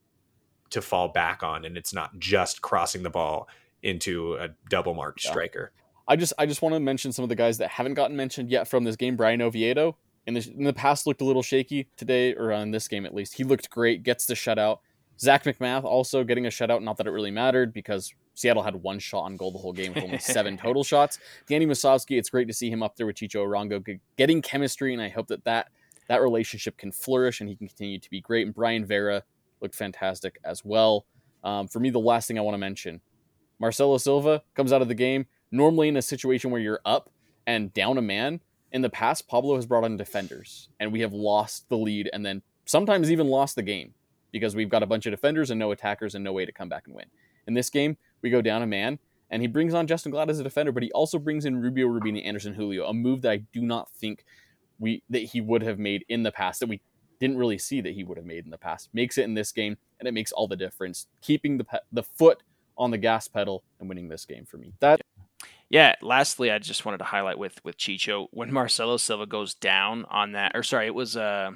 [0.70, 3.48] to fall back on, and it's not just crossing the ball
[3.82, 5.30] into a double marked Yeah.
[5.30, 5.72] striker.
[6.08, 8.50] I just I just want to mention some of the guys that haven't gotten mentioned
[8.50, 9.16] yet from this game.
[9.16, 9.96] Bryan Oviedo
[10.26, 13.04] in the in the past looked a little shaky today, or uh, on this game
[13.06, 13.34] at least.
[13.34, 14.78] He looked great, gets the shutout.
[15.18, 16.82] Zac MacMath also getting a shutout.
[16.82, 19.94] Not that it really mattered because Seattle had one shot on goal the whole game
[19.94, 21.18] with only seven total shots.
[21.48, 25.00] Danny Musovski, it's great to see him up there with Chicho Arango getting chemistry, and
[25.02, 25.68] I hope that that
[26.08, 28.46] that relationship can flourish and he can continue to be great.
[28.46, 29.24] And Brayan Vera
[29.60, 31.06] looked fantastic as well.
[31.44, 33.00] Um, for me, the last thing I want to mention
[33.58, 35.26] Marcelo Silva comes out of the game.
[35.50, 37.10] Normally, in a situation where you're up
[37.46, 38.40] and down a man,
[38.72, 42.26] in the past, Pablo has brought on defenders, and we have lost the lead and
[42.26, 43.94] then sometimes even lost the game
[44.32, 46.68] because we've got a bunch of defenders and no attackers and no way to come
[46.68, 47.06] back and win.
[47.46, 48.98] In this game, we go down a man,
[49.30, 51.86] and he brings on Justen Glad as a defender, but he also brings in Rubio
[51.86, 54.24] Rubini Anderson Julio, a move that I do not think
[54.78, 56.80] we that he would have made in the past that we
[57.20, 58.88] didn't really see that he would have made in the past.
[58.92, 61.06] Makes it in this game, and it makes all the difference.
[61.22, 62.42] Keeping the pe- the foot
[62.78, 64.72] on the gas pedal and winning this game for me.
[64.80, 65.00] That
[65.70, 65.94] Yeah.
[66.02, 70.32] Lastly, I just wanted to highlight with with Chicho when Marcelo Silva goes down on
[70.32, 71.52] that, or sorry, it was uh,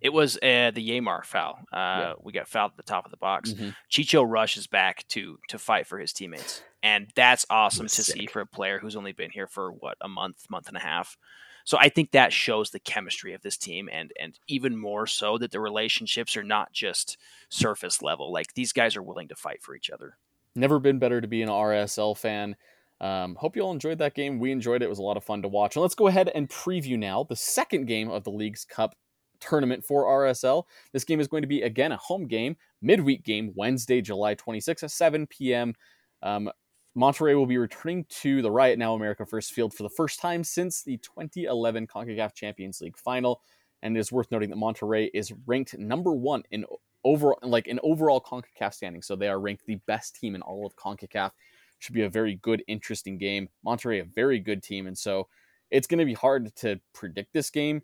[0.00, 1.58] it was uh, the Yamar foul.
[1.72, 2.12] Uh, Yeah.
[2.22, 3.52] We got fouled at the top of the box.
[3.52, 3.74] Mhm.
[3.90, 8.40] Chicho rushes back to to fight for his teammates, and that's awesome to see for
[8.40, 11.16] a player who's only been here for what a month, month and a half.
[11.64, 15.38] So I think that shows the chemistry of this team, and and even more so
[15.38, 17.16] that the relationships are not just
[17.48, 18.32] surface level.
[18.32, 20.18] Like these guys are willing to fight for each other.
[20.54, 22.54] Never been better to be an RSL fan.
[23.00, 24.38] Um, hope you all enjoyed that game.
[24.38, 24.86] We enjoyed it.
[24.86, 25.76] It was a lot of fun to watch.
[25.76, 28.94] And let's go ahead and preview now the second game of the Leagues Cup
[29.40, 30.64] tournament for RSL.
[30.92, 34.84] This game is going to be, again, a home game, midweek game, Wednesday, July 26th
[34.84, 35.74] at 7 p.m.
[36.22, 36.50] Um,
[36.96, 40.44] Monterrey will be returning to the Riot Now America First Field for the first time
[40.44, 43.40] since the 2011 CONCACAF Champions League final.
[43.82, 46.64] And it is worth noting that Monterrey is ranked number one in
[47.02, 49.02] overall, like in overall CONCACAF standing.
[49.02, 51.32] So they are ranked the best team in all of CONCACAF.
[51.80, 53.48] Should be a very good, interesting game.
[53.66, 55.28] Monterrey, a very good team, and so
[55.70, 57.82] it's going to be hard to predict this game.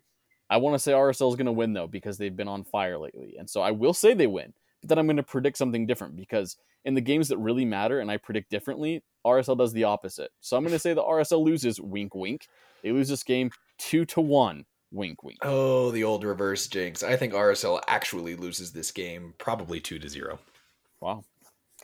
[0.49, 2.97] I want to say RSL is going to win though because they've been on fire
[2.97, 4.53] lately, and so I will say they win.
[4.79, 7.99] But then I'm going to predict something different because in the games that really matter
[7.99, 10.31] and I predict differently, RSL does the opposite.
[10.39, 11.79] So I'm going to say the RSL loses.
[11.79, 12.47] Wink, wink.
[12.83, 14.65] They lose this game two to one.
[14.91, 15.37] Wink, wink.
[15.43, 17.01] Oh, the old reverse jinx.
[17.03, 19.33] I think RSL actually loses this game.
[19.37, 20.39] Probably two to zero.
[20.99, 21.23] Wow,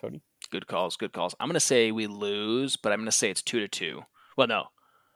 [0.01, 0.21] Cody.
[0.51, 0.97] Good calls.
[0.97, 1.33] Good calls.
[1.39, 4.01] I'm gonna say we lose, but I'm gonna say it's two to two.
[4.37, 4.63] Well, no,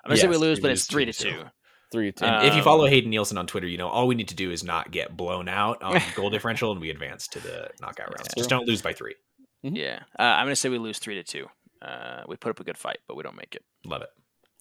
[0.05, 1.31] I'm gonna say we lose, we but it's three to to two.
[1.31, 1.43] two.
[1.91, 2.25] Three to two.
[2.25, 4.35] Uh, if you Um, follow Hayden Nielsen on Twitter, you know all we need to
[4.35, 8.07] do is not get blown out on goal differential, and we advance to the knockout
[8.07, 8.29] rounds.
[8.37, 9.15] Just don't lose by three.
[9.63, 11.47] Yeah, uh, I'm gonna say we lose three to two.
[11.81, 13.63] Uh, we put up a good fight, but we don't make it.
[13.85, 14.09] Love it.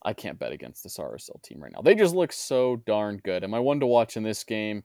[0.02, 1.82] I can't bet against this RSL team right now.
[1.82, 3.44] They just look so darn good.
[3.44, 4.82] Am I one to watch in this game?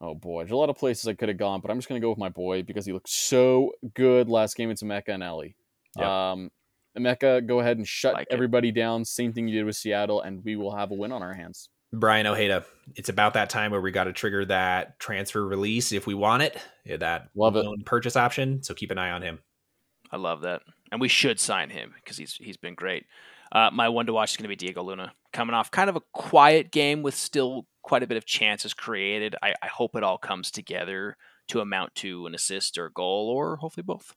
[0.00, 2.00] Oh boy, there's a lot of places I could have gone, but I'm just gonna
[2.00, 4.70] go with my boy because he looked so good last game.
[4.70, 5.54] It's Emeka Eneli.
[5.96, 6.06] Yep.
[6.06, 6.50] Um,
[6.98, 8.34] Emeka, go ahead and shut Like it.
[8.34, 9.04] everybody down.
[9.04, 11.68] Same thing you did with Seattle, and we will have a win on our hands.
[11.94, 12.64] Braian Ojeda,
[12.94, 16.42] it's about that time where we got to trigger that transfer release if we want
[16.42, 17.64] it, yeah, that Love it.
[17.64, 18.62] loan purchase option.
[18.62, 19.38] So keep an eye on him.
[20.10, 20.62] I love that,
[20.92, 23.06] and we should sign him because he's he's been great.
[23.52, 25.96] Uh, my one to watch is going to be Diego Luna, coming off kind of
[25.96, 29.36] a quiet game with still quite a bit of chances created.
[29.42, 31.16] I, I hope it all comes together
[31.48, 34.14] to amount to an assist or a goal, or hopefully both.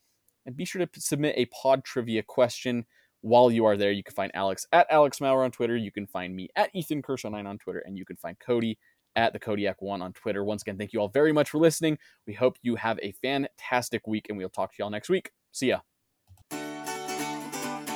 [0.47, 2.88] and be sure to submit a pod trivia question
[3.24, 3.91] while you are there.
[3.91, 5.76] You can find Alex at Alex Maurer on Twitter.
[5.76, 8.78] You can find me at Ethan Kershaw9 on Twitter, and you can find Cody
[9.15, 10.43] at the Kodiak1 on Twitter.
[10.43, 11.97] Once again, thank you all very much for listening.
[12.28, 15.32] We hope you have a fantastic week, and we'll talk to y'all next week.
[15.51, 15.80] See ya.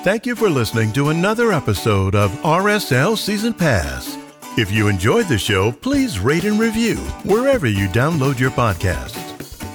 [0.03, 4.17] Thank you for listening to another episode of RSL Season Pass.
[4.57, 9.25] If you enjoyed the show, please rate and review wherever you download your podcasts.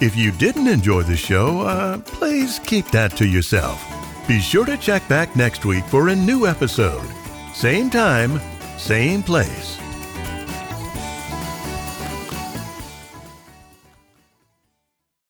[0.00, 4.01] If you didn't enjoy the show, uh, please keep that to yourself.
[4.32, 7.06] Be sure to check back next week for a new episode.
[7.52, 8.40] Same time,
[8.78, 9.81] same place.